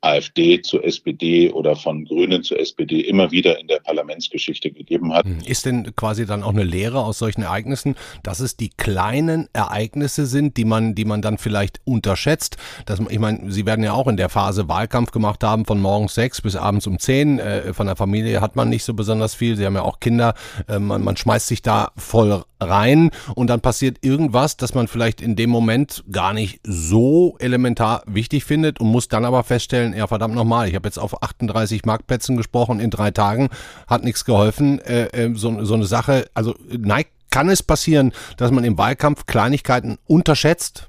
AfD 0.00 0.62
zur 0.62 0.84
SPD 0.84 1.50
oder 1.50 1.76
von 1.76 2.04
Grünen 2.04 2.42
zur 2.42 2.58
SPD 2.58 3.00
immer 3.00 3.30
wieder 3.30 3.58
in 3.58 3.66
der 3.66 3.80
Parlamentsgeschichte 3.80 4.70
gegeben 4.70 5.12
hat. 5.12 5.24
Hm. 5.24 5.38
Ist 5.46 5.66
denn 5.66 5.94
quasi 5.96 6.26
dann 6.26 6.42
auch 6.42 6.50
eine 6.50 6.64
Lehre 6.64 7.04
aus 7.04 7.18
solchen 7.18 7.42
Ereignissen, 7.42 7.96
dass 8.22 8.40
es 8.40 8.56
die 8.56 8.70
kleinen 8.70 9.48
Ereignisse 9.52 10.26
sind, 10.26 10.56
die 10.56 10.64
man, 10.64 10.94
die 10.94 11.04
man 11.04 11.22
dann 11.22 11.38
vielleicht 11.38 11.80
unterschätzt? 11.84 12.56
Dass 12.86 13.00
man, 13.00 13.10
ich 13.10 13.18
meine, 13.18 13.50
Sie 13.50 13.66
werden 13.66 13.84
ja 13.84 13.92
auch 13.92 14.08
in 14.08 14.16
der 14.16 14.28
Phase 14.28 14.68
Wahlkampf 14.68 15.10
gemacht 15.10 15.44
haben, 15.44 15.64
von 15.64 15.80
morgens 15.80 16.14
sechs 16.14 16.40
bis 16.40 16.56
abends 16.56 16.86
um 16.86 16.98
zehn. 16.98 17.38
Äh, 17.38 17.74
von 17.74 17.86
der 17.86 17.96
Familie 17.96 18.40
hat 18.40 18.56
man 18.56 18.68
nicht 18.68 18.84
so 18.84 18.94
besonders 18.94 19.34
viel. 19.34 19.56
Sie 19.56 19.64
haben 19.64 19.74
ja 19.74 19.82
auch 19.82 20.00
Kinder. 20.00 20.34
Äh, 20.68 20.78
man, 20.78 21.02
man 21.02 21.16
schmeißt 21.16 21.46
sich 21.46 21.62
da 21.62 21.92
voll 21.96 22.44
rein 22.60 23.10
und 23.34 23.48
dann 23.48 23.60
passiert 23.60 23.98
irgendwas, 24.02 24.56
das 24.56 24.74
man 24.74 24.88
vielleicht 24.88 25.20
in 25.20 25.36
dem 25.36 25.50
Moment 25.50 26.04
gar 26.10 26.32
nicht 26.32 26.60
so 26.64 27.36
elementar 27.38 28.02
wichtig 28.06 28.44
findet 28.44 28.80
und 28.80 28.88
muss 28.88 29.08
dann 29.08 29.24
aber 29.24 29.44
feststellen, 29.44 29.73
ja 29.74 30.06
verdammt 30.06 30.34
nochmal, 30.34 30.68
ich 30.68 30.74
habe 30.74 30.88
jetzt 30.88 30.98
auf 30.98 31.22
38 31.22 31.84
Marktplätzen 31.84 32.36
gesprochen 32.36 32.80
in 32.80 32.90
drei 32.90 33.10
Tagen, 33.10 33.48
hat 33.86 34.04
nichts 34.04 34.24
geholfen. 34.24 34.80
Äh, 34.80 35.06
äh, 35.06 35.34
so, 35.34 35.64
so 35.64 35.74
eine 35.74 35.84
Sache, 35.84 36.26
also 36.34 36.54
nein, 36.68 37.04
kann 37.30 37.48
es 37.48 37.62
passieren, 37.62 38.12
dass 38.36 38.50
man 38.50 38.64
im 38.64 38.78
Wahlkampf 38.78 39.26
Kleinigkeiten 39.26 39.98
unterschätzt? 40.06 40.88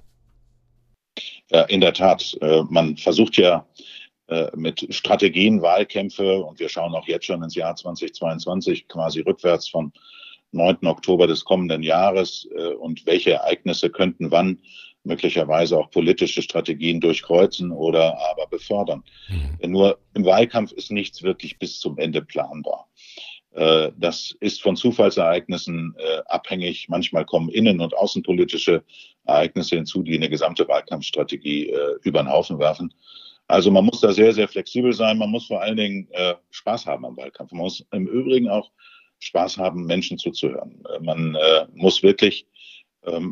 Ja, 1.50 1.63
in 1.63 1.82
der 1.82 1.93
Tat. 1.93 2.38
Äh, 2.41 2.62
man 2.69 2.98
versucht 2.98 3.38
ja 3.38 3.65
äh, 4.28 4.50
mit 4.56 4.88
Strategien 4.93 5.62
Wahlkämpfe 5.62 6.43
und 6.43 6.60
wir 6.60 6.69
schauen 6.69 6.93
auch 6.95 7.08
jetzt 7.08 7.26
schon 7.26 7.43
ins 7.43 7.56
Jahr 7.56 7.76
2022 7.76 8.88
quasi 8.88 9.21
rückwärts 9.21 9.69
von 9.69 9.91
9. 10.52 10.86
Oktober 10.88 11.28
des 11.28 11.45
kommenden 11.45 11.84
Jahres 11.84 12.48
äh, 12.56 12.74
und 12.74 13.06
welche 13.06 13.34
Ereignisse 13.34 13.89
könnten 13.89 14.32
wann 14.32 14.60
möglicherweise 15.06 15.78
auch 15.78 15.89
politische 15.91 16.41
Strategien 16.41 17.00
durchkreuzen 17.00 17.72
oder 17.72 18.18
aber 18.32 18.48
befördern. 18.48 19.04
Mhm. 19.30 19.72
Nur 19.72 20.00
im 20.13 20.26
Wahlkampf 20.26 20.72
ist 20.72 20.91
nichts 20.91 21.24
wirklich 21.24 21.60
bis 21.60 21.80
zum 21.80 21.98
Ende 21.98 22.22
planbar. 22.22 22.88
Äh, 23.52 23.91
das 23.98 24.36
ist 24.39 24.62
von 24.62 24.76
Zufallsereignissen 24.76 25.96
äh, 25.98 26.22
abhängig. 26.26 26.89
Manchmal 26.89 27.26
kommen 27.26 27.50
innen- 27.50 27.82
und 27.82 27.96
außenpolitische 27.96 28.84
Ereignisse 29.26 29.76
hinzu, 29.76 30.04
die 30.04 30.15
eine 30.15 30.30
gesamte 30.30 30.68
Wahlkampfstrategie 30.68 31.74
über 32.04 32.22
den 32.22 32.32
Haufen 32.32 32.60
werfen. 32.60 32.94
Also 33.48 33.72
man 33.72 33.86
muss 33.86 34.02
da 34.02 34.12
sehr, 34.12 34.34
sehr 34.34 34.48
flexibel 34.48 34.94
sein. 34.94 35.18
Man 35.18 35.32
muss 35.32 35.48
vor 35.48 35.62
allen 35.62 35.78
Dingen 35.78 36.08
Spaß 36.52 36.86
haben 36.86 37.06
am 37.06 37.18
Wahlkampf. 37.18 37.52
Man 37.52 37.62
muss 37.62 37.84
im 37.91 38.08
Übrigen 38.08 38.50
auch 38.50 38.70
Spaß 39.20 39.58
haben, 39.58 39.86
Menschen 39.86 40.18
zuzuhören. 40.18 40.84
Äh, 40.94 41.00
man 41.04 41.36
äh, 41.36 41.65
muss 41.74 42.04
wirklich 42.04 42.46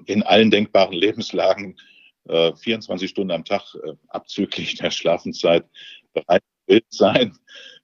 in 0.05 0.23
allen 0.23 0.51
denkbaren 0.51 0.93
Lebenslagen 0.93 1.75
äh, 2.27 2.53
24 2.55 3.09
Stunden 3.09 3.31
am 3.31 3.45
Tag 3.45 3.75
äh, 3.75 3.93
abzüglich 4.07 4.75
der 4.75 4.91
Schlafenszeit 4.91 5.65
bereit 6.13 6.43
sein, 6.89 7.37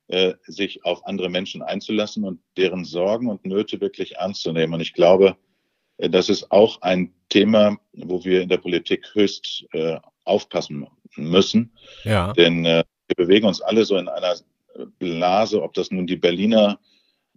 äh, 0.07 0.33
sich 0.45 0.85
auf 0.85 1.05
andere 1.05 1.29
Menschen 1.29 1.61
einzulassen 1.61 2.23
und 2.23 2.39
deren 2.57 2.85
Sorgen 2.85 3.29
und 3.29 3.45
Nöte 3.45 3.81
wirklich 3.81 4.15
ernst 4.15 4.43
zu 4.43 4.53
nehmen. 4.53 4.73
Und 4.73 4.81
ich 4.81 4.93
glaube, 4.93 5.35
äh, 5.97 6.09
das 6.09 6.29
ist 6.29 6.51
auch 6.51 6.81
ein 6.81 7.13
Thema, 7.27 7.77
wo 7.93 8.23
wir 8.23 8.41
in 8.41 8.49
der 8.49 8.57
Politik 8.57 9.05
höchst 9.13 9.65
aufpassen 10.23 10.87
müssen. 11.15 11.71
Ja. 12.05 12.33
Denn 12.33 12.63
wir 12.63 12.83
bewegen 13.15 13.45
uns 13.45 13.61
alle 13.61 13.85
so 13.85 13.97
in 13.97 14.07
einer 14.07 14.33
Blase, 14.97 15.61
ob 15.61 15.75
das 15.75 15.91
nun 15.91 16.07
die 16.07 16.15
Berliner 16.15 16.79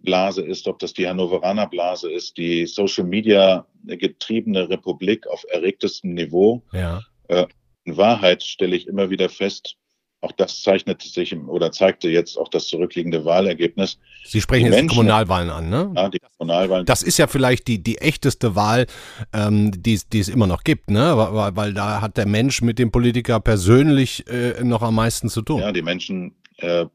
Blase 0.03 0.41
ist, 0.41 0.67
ob 0.67 0.79
das 0.79 0.93
die 0.93 1.07
Hannoveraner 1.07 1.67
Blase 1.67 2.11
ist, 2.11 2.37
die 2.37 2.65
Social 2.65 3.05
Media 3.05 3.65
getriebene 3.83 4.69
Republik 4.69 5.27
auf 5.27 5.43
erregtestem 5.49 6.13
Niveau. 6.13 6.63
Ja. 6.71 7.01
Äh, 7.27 7.47
in 7.85 7.97
Wahrheit 7.97 8.43
stelle 8.43 8.75
ich 8.75 8.87
immer 8.87 9.09
wieder 9.09 9.29
fest, 9.29 9.75
auch 10.21 10.31
das 10.31 10.61
zeichnete 10.61 11.05
sich 11.05 11.35
oder 11.35 11.71
zeigte 11.73 12.07
jetzt 12.07 12.37
auch 12.37 12.47
das 12.47 12.67
zurückliegende 12.67 13.25
Wahlergebnis. 13.25 13.99
Sie 14.23 14.39
sprechen 14.39 14.65
die 14.65 14.71
jetzt 14.71 14.75
Menschen, 14.75 14.89
die 14.89 14.95
Kommunalwahlen 14.95 15.49
an, 15.49 15.69
ne? 15.69 15.91
Ja, 15.95 16.09
die 16.09 16.19
Kommunalwahlen. 16.37 16.85
Das 16.85 17.03
ist 17.03 17.17
ja 17.17 17.27
vielleicht 17.27 17.67
die, 17.67 17.83
die 17.83 17.97
echteste 17.97 18.55
Wahl, 18.55 18.87
ähm, 19.33 19.71
die, 19.75 19.99
die 20.11 20.19
es 20.19 20.29
immer 20.29 20.47
noch 20.47 20.63
gibt, 20.63 20.89
ne? 20.89 21.17
Weil, 21.17 21.55
weil 21.57 21.73
da 21.73 21.99
hat 21.99 22.15
der 22.15 22.25
Mensch 22.25 22.61
mit 22.61 22.79
dem 22.79 22.89
Politiker 22.89 23.41
persönlich 23.41 24.25
äh, 24.29 24.63
noch 24.63 24.81
am 24.81 24.95
meisten 24.95 25.27
zu 25.27 25.41
tun. 25.41 25.59
Ja, 25.59 25.73
die 25.73 25.81
Menschen 25.81 26.35
äh, 26.57 26.83
äh, 26.83 26.85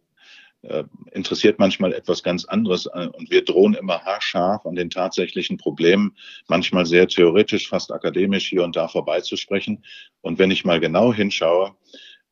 interessiert 1.13 1.59
manchmal 1.59 1.93
etwas 1.93 2.23
ganz 2.23 2.45
anderes 2.45 2.87
äh, 2.87 3.09
und 3.13 3.31
wir 3.31 3.45
drohen 3.45 3.75
immer 3.75 4.01
haarscharf 4.05 4.67
an 4.67 4.75
den 4.75 4.91
tatsächlichen 4.91 5.57
Problemen, 5.57 6.17
manchmal 6.49 6.85
sehr 6.85 7.07
theoretisch, 7.07 7.69
fast 7.69 7.93
akademisch 7.93 8.49
hier 8.49 8.65
und 8.65 8.75
da 8.77 8.89
vorbeizusprechen. 8.89 9.85
Und 10.21 10.39
wenn 10.39 10.51
ich 10.51 10.65
mal 10.65 10.81
genau 10.81 11.13
hinschaue, 11.13 11.77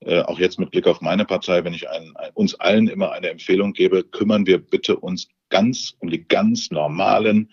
äh, 0.01 0.21
auch 0.23 0.39
jetzt 0.39 0.59
mit 0.59 0.73
Blick 0.73 0.87
auf 0.87 1.01
meine 1.01 1.25
Partei, 1.25 1.65
wenn 1.65 1.75
ich 1.75 1.89
einen, 1.89 2.15
uns 2.35 2.55
allen 2.57 2.89
immer 2.89 3.13
eine 3.13 3.31
Empfehlung 3.31 3.73
gebe, 3.73 4.05
kümmern 4.05 4.47
wir 4.47 4.59
bitte 4.59 4.97
uns 4.97 5.29
ganz 5.49 5.95
um 6.01 6.11
die 6.11 6.27
ganz 6.27 6.71
normalen, 6.71 7.53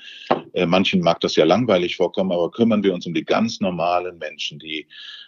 äh, 0.54 0.66
manchen 0.66 1.02
mag 1.02 1.20
das 1.22 1.36
ja 1.36 1.46
langweilig 1.46 1.96
vorkommen, 1.96 2.32
aber 2.32 2.52
kümmern 2.52 2.84
wir 2.84 2.94
uns 2.94 3.06
um 3.06 3.14
die 3.14 3.26
ganz 3.26 3.60
normalen 3.60 4.18
Menschen, 4.18 4.60
die 4.60 4.88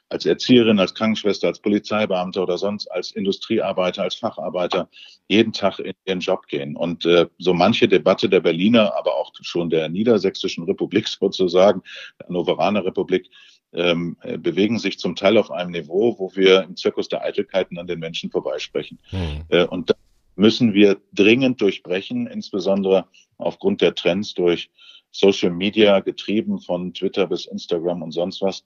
als 0.09 0.25
Erzieherin, 0.25 0.79
als 0.79 0.93
Krankenschwester, 0.93 1.47
als 1.47 1.59
Polizeibeamter 1.59 2.43
oder 2.43 2.57
sonst 2.57 2.87
als 2.91 3.11
Industriearbeiter, 3.11 4.03
als 4.03 4.15
Facharbeiter 4.15 4.87
jeden 5.27 5.51
Tag 5.51 5.79
in 5.79 5.93
ihren 6.05 6.19
Job 6.19 6.47
gehen. 6.47 6.75
Und 6.75 7.05
äh, 7.05 7.27
so 7.39 7.53
manche 7.53 7.87
Debatte 7.87 8.29
der 8.29 8.39
Berliner, 8.39 8.95
aber 8.95 9.15
auch 9.15 9.31
schon 9.41 9.69
der 9.69 9.89
Niedersächsischen 9.89 10.63
Republik 10.65 11.07
sozusagen, 11.19 11.81
der 12.19 12.27
Hannoveraner 12.27 12.85
Republik, 12.85 13.29
ähm, 13.73 14.15
äh, 14.21 14.37
bewegen 14.37 14.79
sich 14.79 14.99
zum 14.99 15.15
Teil 15.15 15.37
auf 15.37 15.51
einem 15.51 15.71
Niveau, 15.71 16.17
wo 16.17 16.33
wir 16.35 16.63
im 16.63 16.77
Zirkus 16.77 17.09
der 17.09 17.23
Eitelkeiten 17.23 17.77
an 17.77 17.87
den 17.87 17.99
Menschen 17.99 18.31
vorbeisprechen. 18.31 18.99
Hm. 19.09 19.43
Äh, 19.49 19.65
und 19.65 19.89
das 19.89 19.97
müssen 20.35 20.73
wir 20.73 20.97
dringend 21.13 21.61
durchbrechen, 21.61 22.27
insbesondere 22.27 23.05
aufgrund 23.37 23.81
der 23.81 23.95
Trends 23.95 24.33
durch 24.33 24.69
Social 25.11 25.51
Media, 25.51 26.01
getrieben 26.01 26.59
von 26.59 26.93
Twitter 26.93 27.27
bis 27.27 27.45
Instagram 27.45 28.01
und 28.01 28.11
sonst 28.11 28.41
was 28.41 28.65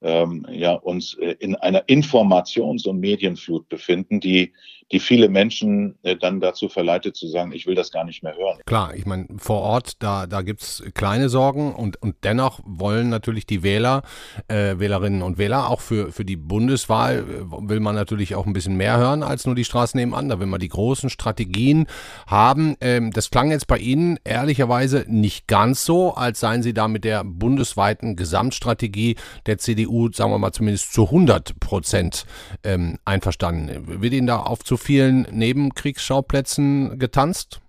ähm, 0.00 0.46
ja, 0.50 0.74
uns 0.74 1.14
äh, 1.14 1.34
in 1.40 1.56
einer 1.56 1.82
Informations- 1.88 2.86
und 2.86 3.00
Medienflut 3.00 3.68
befinden, 3.68 4.20
die, 4.20 4.52
die 4.90 5.00
viele 5.00 5.28
Menschen 5.28 5.98
äh, 6.02 6.16
dann 6.16 6.40
dazu 6.40 6.68
verleitet 6.68 7.14
zu 7.14 7.28
sagen, 7.28 7.52
ich 7.52 7.66
will 7.66 7.74
das 7.74 7.92
gar 7.92 8.04
nicht 8.04 8.22
mehr 8.22 8.34
hören. 8.36 8.58
Klar, 8.64 8.94
ich 8.94 9.04
meine, 9.04 9.26
vor 9.36 9.60
Ort, 9.60 10.02
da, 10.02 10.26
da 10.26 10.40
gibt's 10.40 10.82
kleine 10.94 11.28
Sorgen 11.28 11.74
und, 11.74 12.00
und 12.00 12.16
dennoch 12.24 12.60
wollen 12.64 13.10
natürlich 13.10 13.44
die 13.44 13.62
Wähler, 13.62 14.02
äh, 14.48 14.78
Wählerinnen 14.78 15.20
und 15.20 15.36
Wähler, 15.36 15.68
auch 15.68 15.82
für, 15.82 16.10
für 16.10 16.24
die 16.24 16.36
Bundeswahl 16.36 17.18
äh, 17.18 17.68
will 17.68 17.80
man 17.80 17.94
natürlich 17.94 18.34
auch 18.34 18.46
ein 18.46 18.54
bisschen 18.54 18.76
mehr 18.76 18.96
hören 18.96 19.22
als 19.22 19.44
nur 19.44 19.54
die 19.54 19.64
Straßen 19.64 19.98
nebenan. 19.98 20.30
Da 20.30 20.40
will 20.40 20.46
man 20.46 20.60
die 20.60 20.68
großen 20.68 21.10
Strategien 21.10 21.86
haben. 22.26 22.76
Ähm, 22.80 23.12
das 23.12 23.30
klang 23.30 23.50
jetzt 23.50 23.66
bei 23.66 23.78
Ihnen 23.78 24.18
ehrlicherweise 24.24 25.04
nicht 25.06 25.48
ganz 25.48 25.84
so, 25.84 26.14
als 26.14 26.40
seien 26.40 26.62
Sie 26.62 26.72
da 26.72 26.88
mit 26.88 27.04
der 27.04 27.24
bundesweiten 27.24 28.16
Gesamtstrategie 28.16 29.16
der 29.44 29.58
CDU 29.58 30.10
sagen 30.10 30.30
wir 30.30 30.38
mal 30.38 30.52
zumindest 30.52 30.94
zu 30.94 31.04
100 31.04 31.60
Prozent 31.60 32.24
ähm, 32.64 32.98
einverstanden. 33.04 34.00
Wird 34.00 34.14
Ihnen 34.14 34.26
da 34.26 34.38
auf 34.38 34.64
zu 34.64 34.77
vielen 34.78 35.22
Nebenkriegsschauplätzen 35.30 36.98
getanzt? 36.98 37.60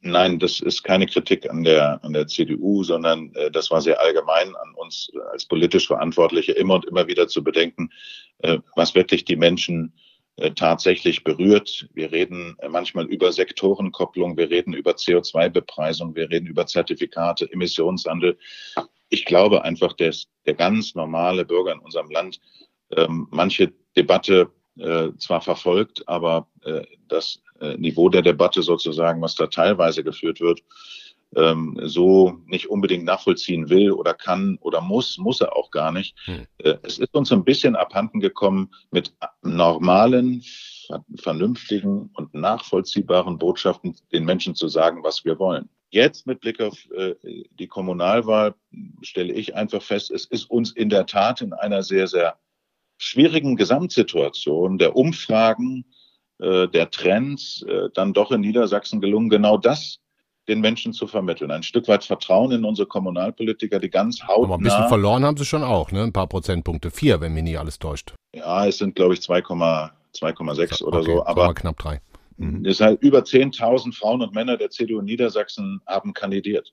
Nein, 0.00 0.38
das 0.38 0.60
ist 0.60 0.82
keine 0.82 1.06
Kritik 1.06 1.48
an 1.50 1.62
der, 1.62 2.02
an 2.02 2.14
der 2.14 2.26
CDU, 2.26 2.82
sondern 2.82 3.30
äh, 3.34 3.50
das 3.50 3.70
war 3.70 3.82
sehr 3.82 4.00
allgemein 4.00 4.56
an 4.56 4.74
uns 4.74 5.10
als 5.30 5.44
politisch 5.44 5.86
Verantwortliche 5.86 6.52
immer 6.52 6.76
und 6.76 6.86
immer 6.86 7.06
wieder 7.06 7.28
zu 7.28 7.44
bedenken, 7.44 7.90
äh, 8.38 8.58
was 8.74 8.94
wirklich 8.94 9.26
die 9.26 9.36
Menschen 9.36 9.92
äh, 10.36 10.52
tatsächlich 10.52 11.22
berührt. 11.24 11.86
Wir 11.92 12.10
reden 12.10 12.56
äh, 12.60 12.68
manchmal 12.70 13.04
über 13.04 13.30
Sektorenkopplung, 13.30 14.38
wir 14.38 14.48
reden 14.48 14.72
über 14.72 14.92
CO2-Bepreisung, 14.92 16.16
wir 16.16 16.30
reden 16.30 16.46
über 16.46 16.66
Zertifikate, 16.66 17.52
Emissionshandel 17.52 18.38
ich 19.08 19.24
glaube 19.24 19.64
einfach, 19.64 19.92
dass 19.94 20.28
der 20.46 20.54
ganz 20.54 20.94
normale 20.94 21.44
Bürger 21.44 21.72
in 21.72 21.78
unserem 21.80 22.10
Land 22.10 22.40
ähm, 22.96 23.28
manche 23.30 23.72
Debatte 23.96 24.50
äh, 24.78 25.16
zwar 25.18 25.40
verfolgt, 25.40 26.06
aber 26.08 26.48
äh, 26.64 26.82
das 27.08 27.42
äh, 27.60 27.76
Niveau 27.76 28.08
der 28.08 28.22
Debatte 28.22 28.62
sozusagen, 28.62 29.20
was 29.22 29.34
da 29.34 29.46
teilweise 29.46 30.04
geführt 30.04 30.40
wird, 30.40 30.62
ähm, 31.36 31.78
so 31.82 32.38
nicht 32.46 32.70
unbedingt 32.70 33.04
nachvollziehen 33.04 33.68
will 33.68 33.92
oder 33.92 34.14
kann 34.14 34.58
oder 34.60 34.80
muss, 34.80 35.18
muss 35.18 35.40
er 35.40 35.56
auch 35.56 35.70
gar 35.70 35.92
nicht. 35.92 36.16
Hm. 36.24 36.46
Äh, 36.58 36.76
es 36.82 36.98
ist 36.98 37.14
uns 37.14 37.32
ein 37.32 37.44
bisschen 37.44 37.76
abhanden 37.76 38.20
gekommen, 38.20 38.70
mit 38.90 39.12
normalen, 39.42 40.42
vernünftigen 41.16 42.10
und 42.14 42.32
nachvollziehbaren 42.32 43.38
Botschaften 43.38 43.94
den 44.10 44.24
Menschen 44.24 44.54
zu 44.54 44.68
sagen, 44.68 45.02
was 45.02 45.24
wir 45.24 45.38
wollen. 45.38 45.68
Jetzt 45.90 46.26
mit 46.26 46.40
Blick 46.40 46.60
auf 46.60 46.78
äh, 46.92 47.14
die 47.50 47.66
Kommunalwahl 47.66 48.54
stelle 49.02 49.32
ich 49.32 49.54
einfach 49.54 49.82
fest, 49.82 50.10
es 50.10 50.24
ist 50.26 50.50
uns 50.50 50.72
in 50.72 50.88
der 50.88 51.06
Tat 51.06 51.40
in 51.40 51.52
einer 51.52 51.82
sehr, 51.82 52.06
sehr 52.06 52.38
schwierigen 52.98 53.56
Gesamtsituation 53.56 54.78
der 54.78 54.96
Umfragen, 54.96 55.84
äh, 56.38 56.68
der 56.68 56.90
Trends 56.90 57.62
äh, 57.62 57.88
dann 57.94 58.12
doch 58.12 58.30
in 58.30 58.42
Niedersachsen 58.42 59.00
gelungen, 59.00 59.30
genau 59.30 59.56
das 59.56 59.98
den 60.48 60.60
Menschen 60.60 60.94
zu 60.94 61.06
vermitteln. 61.06 61.50
Ein 61.50 61.62
Stück 61.62 61.88
weit 61.88 62.04
Vertrauen 62.04 62.52
in 62.52 62.64
unsere 62.64 62.88
Kommunalpolitiker, 62.88 63.78
die 63.78 63.90
ganz 63.90 64.22
hautnah... 64.22 64.44
Aber 64.44 64.54
ein 64.54 64.62
bisschen 64.62 64.88
verloren 64.88 65.24
haben 65.24 65.36
sie 65.36 65.44
schon 65.44 65.62
auch, 65.62 65.92
ne? 65.92 66.02
Ein 66.02 66.12
paar 66.12 66.26
Prozentpunkte. 66.26 66.90
Vier, 66.90 67.20
wenn 67.20 67.34
mich 67.34 67.42
nicht 67.42 67.58
alles 67.58 67.78
täuscht. 67.78 68.14
Ja, 68.34 68.66
es 68.66 68.78
sind, 68.78 68.96
glaube 68.96 69.12
ich, 69.12 69.20
2,4 69.20 69.90
2,6 70.14 70.82
oder 70.82 71.02
so. 71.02 71.24
Aber 71.24 71.54
knapp 71.54 71.78
drei. 71.78 72.00
Mhm. 72.36 72.64
Ist 72.64 72.80
halt 72.80 73.02
über 73.02 73.20
10.000 73.20 73.94
Frauen 73.94 74.22
und 74.22 74.34
Männer 74.34 74.56
der 74.56 74.70
CDU 74.70 75.00
Niedersachsen 75.00 75.80
haben 75.86 76.12
kandidiert 76.12 76.72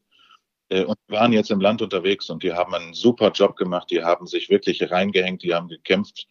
äh, 0.69 0.83
und 0.83 0.97
waren 1.07 1.33
jetzt 1.33 1.51
im 1.51 1.61
Land 1.61 1.81
unterwegs 1.81 2.29
und 2.29 2.43
die 2.43 2.53
haben 2.53 2.73
einen 2.73 2.93
super 2.93 3.31
Job 3.31 3.55
gemacht, 3.55 3.89
die 3.91 4.03
haben 4.03 4.27
sich 4.27 4.49
wirklich 4.49 4.89
reingehängt, 4.91 5.43
die 5.43 5.53
haben 5.53 5.67
gekämpft 5.67 6.27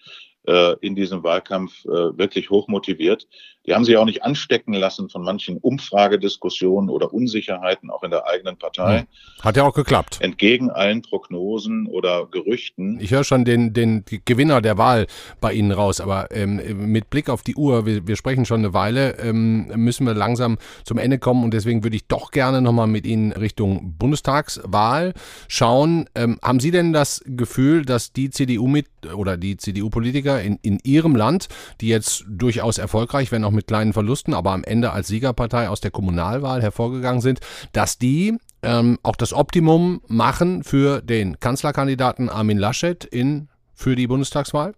äh, 0.46 0.74
in 0.80 0.94
diesem 0.94 1.22
Wahlkampf 1.22 1.84
äh, 1.84 2.16
wirklich 2.18 2.50
hochmotiviert. 2.50 3.26
Die 3.66 3.74
haben 3.74 3.84
sich 3.84 3.96
auch 3.96 4.04
nicht 4.04 4.22
anstecken 4.22 4.74
lassen 4.74 5.08
von 5.08 5.22
manchen 5.22 5.56
Umfragediskussionen 5.56 6.90
oder 6.90 7.14
Unsicherheiten 7.14 7.90
auch 7.90 8.02
in 8.02 8.10
der 8.10 8.26
eigenen 8.26 8.58
Partei. 8.58 9.06
Hat 9.40 9.56
ja 9.56 9.64
auch 9.64 9.74
geklappt. 9.74 10.18
Entgegen 10.20 10.70
allen 10.70 11.00
Prognosen 11.00 11.86
oder 11.86 12.26
Gerüchten. 12.26 12.98
Ich 13.00 13.10
höre 13.10 13.24
schon 13.24 13.44
den, 13.44 13.72
den 13.72 14.04
Gewinner 14.24 14.60
der 14.60 14.76
Wahl 14.76 15.06
bei 15.40 15.54
Ihnen 15.54 15.72
raus, 15.72 16.00
aber 16.00 16.28
ähm, 16.30 16.60
mit 16.90 17.08
Blick 17.08 17.30
auf 17.30 17.42
die 17.42 17.54
Uhr, 17.56 17.86
wir, 17.86 18.06
wir 18.06 18.16
sprechen 18.16 18.44
schon 18.44 18.60
eine 18.60 18.74
Weile, 18.74 19.18
ähm, 19.18 19.68
müssen 19.76 20.06
wir 20.06 20.14
langsam 20.14 20.58
zum 20.84 20.98
Ende 20.98 21.18
kommen 21.18 21.42
und 21.42 21.54
deswegen 21.54 21.84
würde 21.84 21.96
ich 21.96 22.06
doch 22.06 22.32
gerne 22.32 22.60
nochmal 22.60 22.86
mit 22.86 23.06
Ihnen 23.06 23.32
Richtung 23.32 23.94
Bundestagswahl 23.98 25.14
schauen. 25.48 26.06
Ähm, 26.14 26.38
haben 26.42 26.60
Sie 26.60 26.70
denn 26.70 26.92
das 26.92 27.22
Gefühl, 27.26 27.84
dass 27.84 28.12
die 28.12 28.28
CDU 28.28 28.66
mit 28.66 28.86
oder 29.14 29.36
die 29.36 29.56
CDU-Politiker 29.56 30.42
in, 30.42 30.58
in 30.62 30.78
Ihrem 30.82 31.16
Land, 31.16 31.48
die 31.80 31.88
jetzt 31.88 32.24
durchaus 32.28 32.78
erfolgreich, 32.78 33.32
wenn 33.32 33.44
auch 33.44 33.53
mit 33.54 33.66
kleinen 33.66 33.92
Verlusten, 33.92 34.34
aber 34.34 34.52
am 34.52 34.64
Ende 34.64 34.92
als 34.92 35.08
Siegerpartei 35.08 35.68
aus 35.68 35.80
der 35.80 35.90
Kommunalwahl 35.90 36.62
hervorgegangen 36.62 37.20
sind, 37.20 37.40
dass 37.72 37.98
die 37.98 38.36
ähm, 38.62 38.98
auch 39.02 39.16
das 39.16 39.32
Optimum 39.32 40.00
machen 40.08 40.64
für 40.64 41.00
den 41.02 41.38
Kanzlerkandidaten 41.40 42.28
Armin 42.28 42.58
Laschet 42.58 43.04
in, 43.04 43.48
für 43.74 43.96
die 43.96 44.06
Bundestagswahl? 44.06 44.74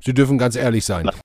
Sie 0.00 0.14
dürfen 0.14 0.38
ganz 0.38 0.56
ehrlich 0.56 0.84
sein. 0.84 1.10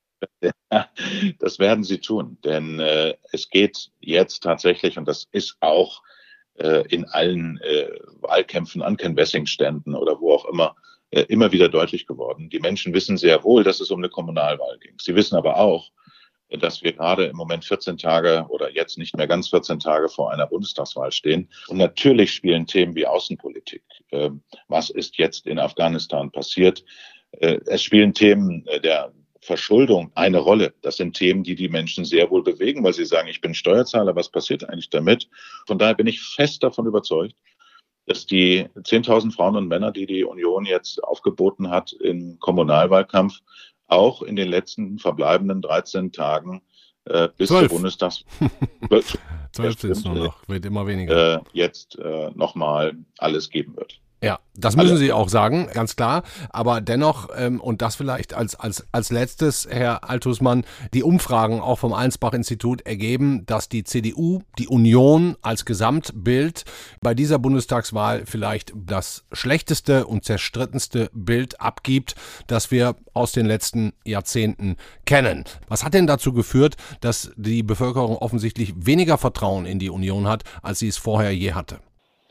Das 1.40 1.60
werden 1.60 1.84
sie 1.84 2.00
tun, 2.00 2.38
denn 2.44 2.80
äh, 2.80 3.14
es 3.32 3.50
geht 3.50 3.92
jetzt 4.00 4.42
tatsächlich, 4.42 4.98
und 4.98 5.06
das 5.06 5.28
ist 5.32 5.58
auch 5.60 6.02
äh, 6.56 6.84
in 6.88 7.06
allen 7.06 7.60
äh, 7.62 7.90
Wahlkämpfen 8.22 8.82
an 8.82 8.98
Ken 8.98 9.16
Wessing-Ständen 9.16 9.96
oder 9.96 10.20
wo 10.20 10.34
auch 10.34 10.46
immer, 10.46 10.76
äh, 11.12 11.22
immer 11.24 11.52
wieder 11.52 11.70
deutlich 11.70 12.08
geworden. 12.08 12.50
Die 12.50 12.60
Menschen 12.60 12.94
wissen 12.94 13.18
sehr 13.18 13.44
wohl, 13.44 13.64
dass 13.64 13.80
es 13.80 13.92
um 13.92 14.00
eine 14.00 14.10
Kommunalwahl 14.10 14.78
ging. 14.80 14.96
Sie 15.00 15.16
wissen 15.16 15.36
aber 15.36 15.58
auch, 15.58 15.92
dass 16.60 16.84
wir 16.84 16.94
gerade 16.94 17.26
im 17.26 17.36
Moment 17.36 17.66
14 17.66 17.98
Tage 17.98 18.46
oder 18.50 18.72
jetzt 18.72 18.98
nicht 18.98 19.16
mehr 19.18 19.28
ganz 19.28 19.50
14 19.50 19.80
Tage 19.80 20.10
vor 20.10 20.32
einer 20.32 20.48
Bundestagswahl 20.48 21.12
stehen. 21.12 21.50
Und 21.68 21.78
natürlich 21.78 22.32
spielen 22.32 22.68
Themen 22.68 22.96
wie 22.96 23.08
Außenpolitik. 23.08 23.84
Ähm, 24.12 24.42
was 24.68 24.90
ist 24.90 25.18
jetzt 25.18 25.48
in 25.48 25.60
Afghanistan 25.60 26.32
passiert? 26.32 26.84
Äh, 27.32 27.60
es 27.66 27.82
spielen 27.82 28.14
Themen 28.14 28.66
äh, 28.68 28.80
der 28.80 29.12
Verschuldung 29.42 30.12
eine 30.16 30.40
Rolle. 30.40 30.74
Das 30.82 30.98
sind 30.98 31.16
Themen, 31.16 31.44
die 31.44 31.56
die 31.56 31.70
Menschen 31.70 32.06
sehr 32.06 32.30
wohl 32.32 32.44
bewegen, 32.44 32.84
weil 32.84 32.94
sie 32.94 33.06
sagen, 33.06 33.28
ich 33.28 33.42
bin 33.42 33.54
Steuerzahler, 33.54 34.16
was 34.16 34.30
passiert 34.30 34.68
eigentlich 34.70 34.90
damit? 34.90 35.30
Von 35.68 35.78
daher 35.78 35.96
bin 35.96 36.08
ich 36.08 36.22
fest 36.22 36.64
davon 36.64 36.86
überzeugt, 36.86 37.36
dass 38.06 38.26
die 38.26 38.66
10.000 38.76 39.34
Frauen 39.34 39.56
und 39.56 39.68
Männer, 39.68 39.92
die 39.92 40.06
die 40.06 40.24
Union 40.24 40.66
jetzt 40.66 41.04
aufgeboten 41.04 41.70
hat 41.70 41.94
im 41.94 42.38
Kommunalwahlkampf, 42.40 43.40
auch 43.88 44.22
in 44.22 44.36
den 44.36 44.48
letzten 44.50 45.00
verbleibenden 45.00 45.62
13 45.62 46.12
Tagen 46.12 46.62
äh, 47.06 47.30
bis 47.38 47.50
12. 47.50 47.62
zur 47.68 47.78
Bundestags... 47.78 48.26
12 49.52 49.80
sind 49.80 49.92
es 49.92 50.04
nur 50.04 50.16
noch, 50.16 50.48
wird 50.48 50.66
immer 50.66 50.88
weniger. 50.88 51.36
Äh, 51.36 51.40
jetzt 51.54 52.00
äh, 52.00 52.32
nochmal 52.34 52.94
alles 53.20 53.50
geben 53.50 53.76
wird. 53.76 54.00
Ja, 54.24 54.40
das 54.56 54.78
müssen 54.78 54.96
Sie 54.96 55.12
auch 55.12 55.28
sagen, 55.28 55.68
ganz 55.74 55.98
klar. 55.98 56.24
Aber 56.50 56.80
dennoch, 56.80 57.28
ähm, 57.36 57.60
und 57.60 57.82
das 57.82 57.96
vielleicht 57.98 58.34
als, 58.34 58.56
als, 58.56 58.86
als 58.94 59.12
letztes, 59.12 59.68
Herr 59.70 60.10
Altusmann, 60.10 60.64
die 60.94 61.04
Umfragen 61.04 61.60
auch 61.60 61.80
vom 61.80 61.92
Allensbach-Institut 61.92 62.86
ergeben, 62.86 63.46
dass 63.46 63.68
die 63.68 63.84
CDU, 63.84 64.44
die 64.58 64.70
Union 64.70 65.36
als 65.42 65.66
Gesamtbild 65.66 66.64
bei 67.02 67.14
dieser 67.14 67.38
Bundestagswahl 67.38 68.26
vielleicht 68.26 68.72
das 68.74 69.26
schlechteste 69.34 70.08
und 70.08 70.24
zerstrittenste 70.24 71.10
Bild 71.14 71.60
abgibt, 71.60 72.16
das 72.48 72.72
wir 72.72 72.96
aus 73.14 73.34
den 73.34 73.46
letzten 73.46 73.92
Jahrzehnten 74.06 74.78
kennen. 75.06 75.44
Was 75.68 75.84
hat 75.84 75.96
denn 75.96 76.08
dazu 76.08 76.32
geführt, 76.32 76.78
dass 77.02 77.34
die 77.36 77.62
Bevölkerung 77.62 78.16
offensichtlich 78.16 78.74
weniger 78.78 79.18
Vertrauen 79.18 79.66
in 79.66 79.80
die 79.80 79.90
Union 79.90 80.30
hat, 80.30 80.44
als 80.62 80.80
sie 80.80 80.88
es 80.88 80.96
vorher 80.96 81.36
je 81.36 81.52
hatte? 81.52 81.80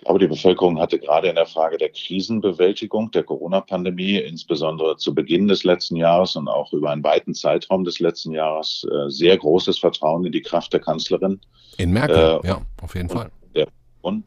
Ich 0.02 0.06
glaube, 0.06 0.18
die 0.18 0.26
Bevölkerung 0.26 0.80
hatte 0.80 0.98
gerade 0.98 1.28
in 1.28 1.36
der 1.36 1.46
Frage 1.46 1.78
der 1.78 1.90
Krisenbewältigung 1.90 3.12
der 3.12 3.22
Corona-Pandemie, 3.22 4.16
insbesondere 4.16 4.96
zu 4.96 5.14
Beginn 5.14 5.46
des 5.46 5.62
letzten 5.62 5.94
Jahres 5.94 6.34
und 6.34 6.48
auch 6.48 6.72
über 6.72 6.90
einen 6.90 7.04
weiten 7.04 7.34
Zeitraum 7.34 7.84
des 7.84 8.00
letzten 8.00 8.32
Jahres, 8.32 8.84
äh, 8.90 9.08
sehr 9.08 9.38
großes 9.38 9.78
Vertrauen 9.78 10.26
in 10.26 10.32
die 10.32 10.42
Kraft 10.42 10.72
der 10.72 10.80
Kanzlerin. 10.80 11.40
In 11.78 11.92
Merkel, 11.92 12.40
äh, 12.42 12.48
ja, 12.48 12.62
auf 12.82 12.96
jeden 12.96 13.10
Fall. 13.10 13.30
Der, 13.54 13.68
und, 14.00 14.24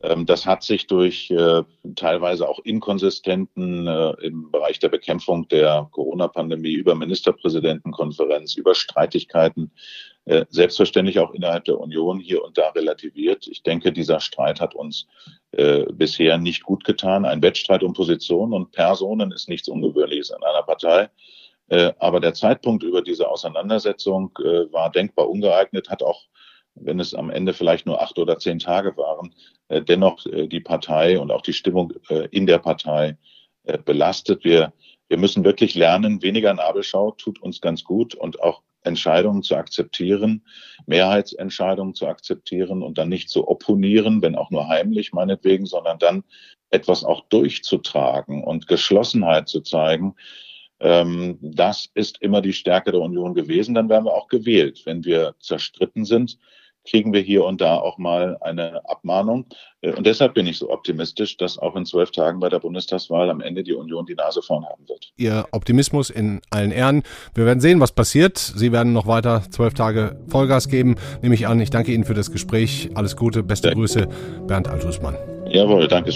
das 0.00 0.46
hat 0.46 0.62
sich 0.62 0.86
durch 0.86 1.30
äh, 1.30 1.62
teilweise 1.94 2.48
auch 2.48 2.58
inkonsistenten 2.60 3.86
äh, 3.86 4.12
im 4.22 4.50
Bereich 4.50 4.78
der 4.78 4.88
Bekämpfung 4.88 5.46
der 5.48 5.88
Corona-Pandemie 5.90 6.72
über 6.72 6.94
Ministerpräsidentenkonferenz, 6.94 8.54
über 8.54 8.74
Streitigkeiten 8.74 9.72
äh, 10.24 10.46
selbstverständlich 10.48 11.18
auch 11.18 11.32
innerhalb 11.32 11.66
der 11.66 11.78
Union 11.78 12.18
hier 12.18 12.42
und 12.42 12.56
da 12.56 12.70
relativiert. 12.70 13.46
Ich 13.46 13.62
denke, 13.62 13.92
dieser 13.92 14.20
Streit 14.20 14.60
hat 14.60 14.74
uns 14.74 15.06
bisher 15.52 16.38
nicht 16.38 16.62
gut 16.62 16.84
getan. 16.84 17.24
Ein 17.24 17.42
Wettstreit 17.42 17.82
um 17.82 17.92
Positionen 17.92 18.52
und 18.52 18.70
Personen 18.70 19.32
ist 19.32 19.48
nichts 19.48 19.66
Ungewöhnliches 19.66 20.30
in 20.30 20.40
einer 20.44 20.62
Partei. 20.62 21.10
Aber 21.98 22.20
der 22.20 22.34
Zeitpunkt 22.34 22.84
über 22.84 23.02
diese 23.02 23.28
Auseinandersetzung 23.28 24.30
war 24.70 24.92
denkbar 24.92 25.28
ungeeignet, 25.28 25.90
hat 25.90 26.04
auch, 26.04 26.22
wenn 26.74 27.00
es 27.00 27.14
am 27.14 27.30
Ende 27.30 27.52
vielleicht 27.52 27.86
nur 27.86 28.02
acht 28.02 28.18
oder 28.18 28.38
zehn 28.38 28.58
Tage 28.58 28.96
waren, 28.96 29.34
äh, 29.68 29.82
dennoch 29.82 30.26
äh, 30.26 30.46
die 30.46 30.60
Partei 30.60 31.18
und 31.18 31.30
auch 31.30 31.42
die 31.42 31.52
Stimmung 31.52 31.92
äh, 32.08 32.28
in 32.30 32.46
der 32.46 32.58
Partei 32.58 33.16
belastet. 33.84 34.42
Wir, 34.42 34.72
wir 35.08 35.18
müssen 35.18 35.44
wirklich 35.44 35.74
lernen, 35.74 36.22
weniger 36.22 36.54
Nabelschau 36.54 37.10
tut 37.10 37.42
uns 37.42 37.60
ganz 37.60 37.84
gut 37.84 38.14
und 38.14 38.42
auch 38.42 38.62
Entscheidungen 38.82 39.42
zu 39.42 39.54
akzeptieren, 39.54 40.42
Mehrheitsentscheidungen 40.86 41.94
zu 41.94 42.06
akzeptieren 42.06 42.82
und 42.82 42.96
dann 42.96 43.10
nicht 43.10 43.28
zu 43.28 43.46
opponieren, 43.46 44.22
wenn 44.22 44.34
auch 44.34 44.50
nur 44.50 44.66
heimlich 44.66 45.12
meinetwegen, 45.12 45.66
sondern 45.66 45.98
dann 45.98 46.24
etwas 46.70 47.04
auch 47.04 47.20
durchzutragen 47.28 48.42
und 48.42 48.66
Geschlossenheit 48.66 49.46
zu 49.48 49.60
zeigen. 49.60 50.14
Ähm, 50.80 51.38
das 51.42 51.90
ist 51.94 52.20
immer 52.22 52.40
die 52.40 52.54
Stärke 52.54 52.92
der 52.92 53.02
Union 53.02 53.34
gewesen. 53.34 53.74
Dann 53.74 53.88
werden 53.88 54.06
wir 54.06 54.14
auch 54.14 54.28
gewählt. 54.28 54.82
Wenn 54.86 55.04
wir 55.04 55.34
zerstritten 55.38 56.06
sind, 56.06 56.38
kriegen 56.90 57.12
wir 57.12 57.20
hier 57.20 57.44
und 57.44 57.60
da 57.60 57.76
auch 57.76 57.98
mal 57.98 58.36
eine 58.40 58.82
Abmahnung. 58.88 59.46
Äh, 59.80 59.92
und 59.92 60.06
deshalb 60.06 60.34
bin 60.34 60.46
ich 60.46 60.58
so 60.58 60.70
optimistisch, 60.70 61.36
dass 61.36 61.58
auch 61.58 61.76
in 61.76 61.86
zwölf 61.86 62.10
Tagen 62.10 62.40
bei 62.40 62.48
der 62.48 62.58
Bundestagswahl 62.58 63.30
am 63.30 63.40
Ende 63.40 63.62
die 63.62 63.72
Union 63.72 64.06
die 64.06 64.14
Nase 64.14 64.42
vorn 64.42 64.66
haben 64.66 64.88
wird. 64.88 65.12
Ihr 65.16 65.46
Optimismus 65.52 66.10
in 66.10 66.40
allen 66.50 66.72
Ehren. 66.72 67.02
Wir 67.34 67.46
werden 67.46 67.60
sehen, 67.60 67.80
was 67.80 67.92
passiert. 67.92 68.38
Sie 68.38 68.72
werden 68.72 68.92
noch 68.92 69.06
weiter 69.06 69.42
zwölf 69.50 69.74
Tage 69.74 70.20
Vollgas 70.28 70.68
geben, 70.68 70.96
nehme 71.22 71.34
ich 71.34 71.46
an. 71.46 71.60
Ich 71.60 71.70
danke 71.70 71.92
Ihnen 71.92 72.04
für 72.04 72.14
das 72.14 72.32
Gespräch. 72.32 72.90
Alles 72.94 73.16
Gute, 73.16 73.42
beste 73.42 73.68
ja. 73.68 73.74
Grüße, 73.74 74.08
Bernd 74.46 74.68
Altusmann. 74.68 75.16
Jawohl, 75.48 75.88
danke 75.88 76.12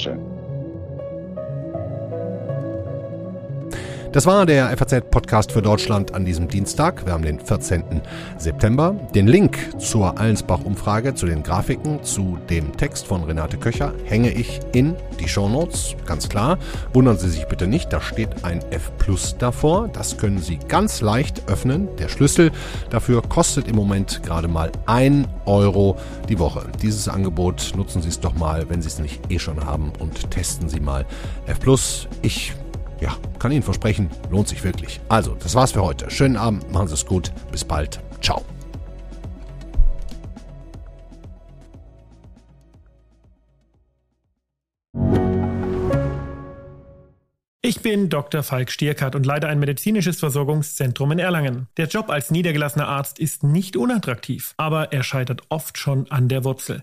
Das 4.14 4.26
war 4.26 4.46
der 4.46 4.68
FAZ-Podcast 4.76 5.50
für 5.50 5.60
Deutschland 5.60 6.14
an 6.14 6.24
diesem 6.24 6.46
Dienstag. 6.46 7.04
Wir 7.04 7.14
haben 7.14 7.24
den 7.24 7.40
14. 7.40 8.00
September. 8.38 8.94
Den 9.12 9.26
Link 9.26 9.58
zur 9.80 10.16
Allensbach-Umfrage, 10.16 11.16
zu 11.16 11.26
den 11.26 11.42
Grafiken, 11.42 12.00
zu 12.04 12.38
dem 12.48 12.76
Text 12.76 13.08
von 13.08 13.24
Renate 13.24 13.56
Köcher 13.56 13.92
hänge 14.04 14.30
ich 14.30 14.60
in 14.72 14.94
die 15.18 15.28
Shownotes, 15.28 15.96
ganz 16.06 16.28
klar. 16.28 16.58
Wundern 16.92 17.18
Sie 17.18 17.28
sich 17.28 17.46
bitte 17.46 17.66
nicht, 17.66 17.92
da 17.92 18.00
steht 18.00 18.44
ein 18.44 18.60
F 18.70 18.92
Plus 18.98 19.34
davor. 19.36 19.88
Das 19.88 20.16
können 20.16 20.38
Sie 20.38 20.60
ganz 20.68 21.00
leicht 21.00 21.48
öffnen. 21.48 21.88
Der 21.96 22.08
Schlüssel 22.08 22.52
dafür 22.90 23.20
kostet 23.20 23.66
im 23.66 23.74
Moment 23.74 24.22
gerade 24.22 24.46
mal 24.46 24.70
1 24.86 25.26
Euro 25.44 25.96
die 26.28 26.38
Woche. 26.38 26.68
Dieses 26.80 27.08
Angebot 27.08 27.72
nutzen 27.74 28.00
Sie 28.00 28.10
es 28.10 28.20
doch 28.20 28.34
mal, 28.34 28.70
wenn 28.70 28.80
Sie 28.80 28.86
es 28.86 29.00
nicht 29.00 29.28
eh 29.32 29.40
schon 29.40 29.66
haben 29.66 29.92
und 29.98 30.30
testen 30.30 30.68
Sie 30.68 30.78
mal 30.78 31.04
F 31.46 31.58
Plus. 31.58 32.06
Ich 32.22 32.54
ja, 33.00 33.16
kann 33.38 33.52
Ihnen 33.52 33.62
versprechen, 33.62 34.10
lohnt 34.30 34.48
sich 34.48 34.62
wirklich. 34.64 35.00
Also, 35.08 35.34
das 35.34 35.54
war's 35.54 35.72
für 35.72 35.82
heute. 35.82 36.10
Schönen 36.10 36.36
Abend, 36.36 36.70
machen 36.72 36.88
Sie 36.88 36.94
es 36.94 37.06
gut. 37.06 37.32
Bis 37.50 37.64
bald. 37.64 38.00
Ciao. 38.20 38.44
Ich 47.66 47.80
bin 47.80 48.10
Dr. 48.10 48.42
Falk 48.42 48.70
Stierkart 48.70 49.14
und 49.14 49.24
leite 49.24 49.48
ein 49.48 49.58
medizinisches 49.58 50.20
Versorgungszentrum 50.20 51.12
in 51.12 51.18
Erlangen. 51.18 51.68
Der 51.78 51.86
Job 51.86 52.10
als 52.10 52.30
niedergelassener 52.30 52.88
Arzt 52.88 53.18
ist 53.18 53.42
nicht 53.42 53.78
unattraktiv, 53.78 54.52
aber 54.58 54.92
er 54.92 55.02
scheitert 55.02 55.44
oft 55.48 55.78
schon 55.78 56.10
an 56.10 56.28
der 56.28 56.44
Wurzel. 56.44 56.82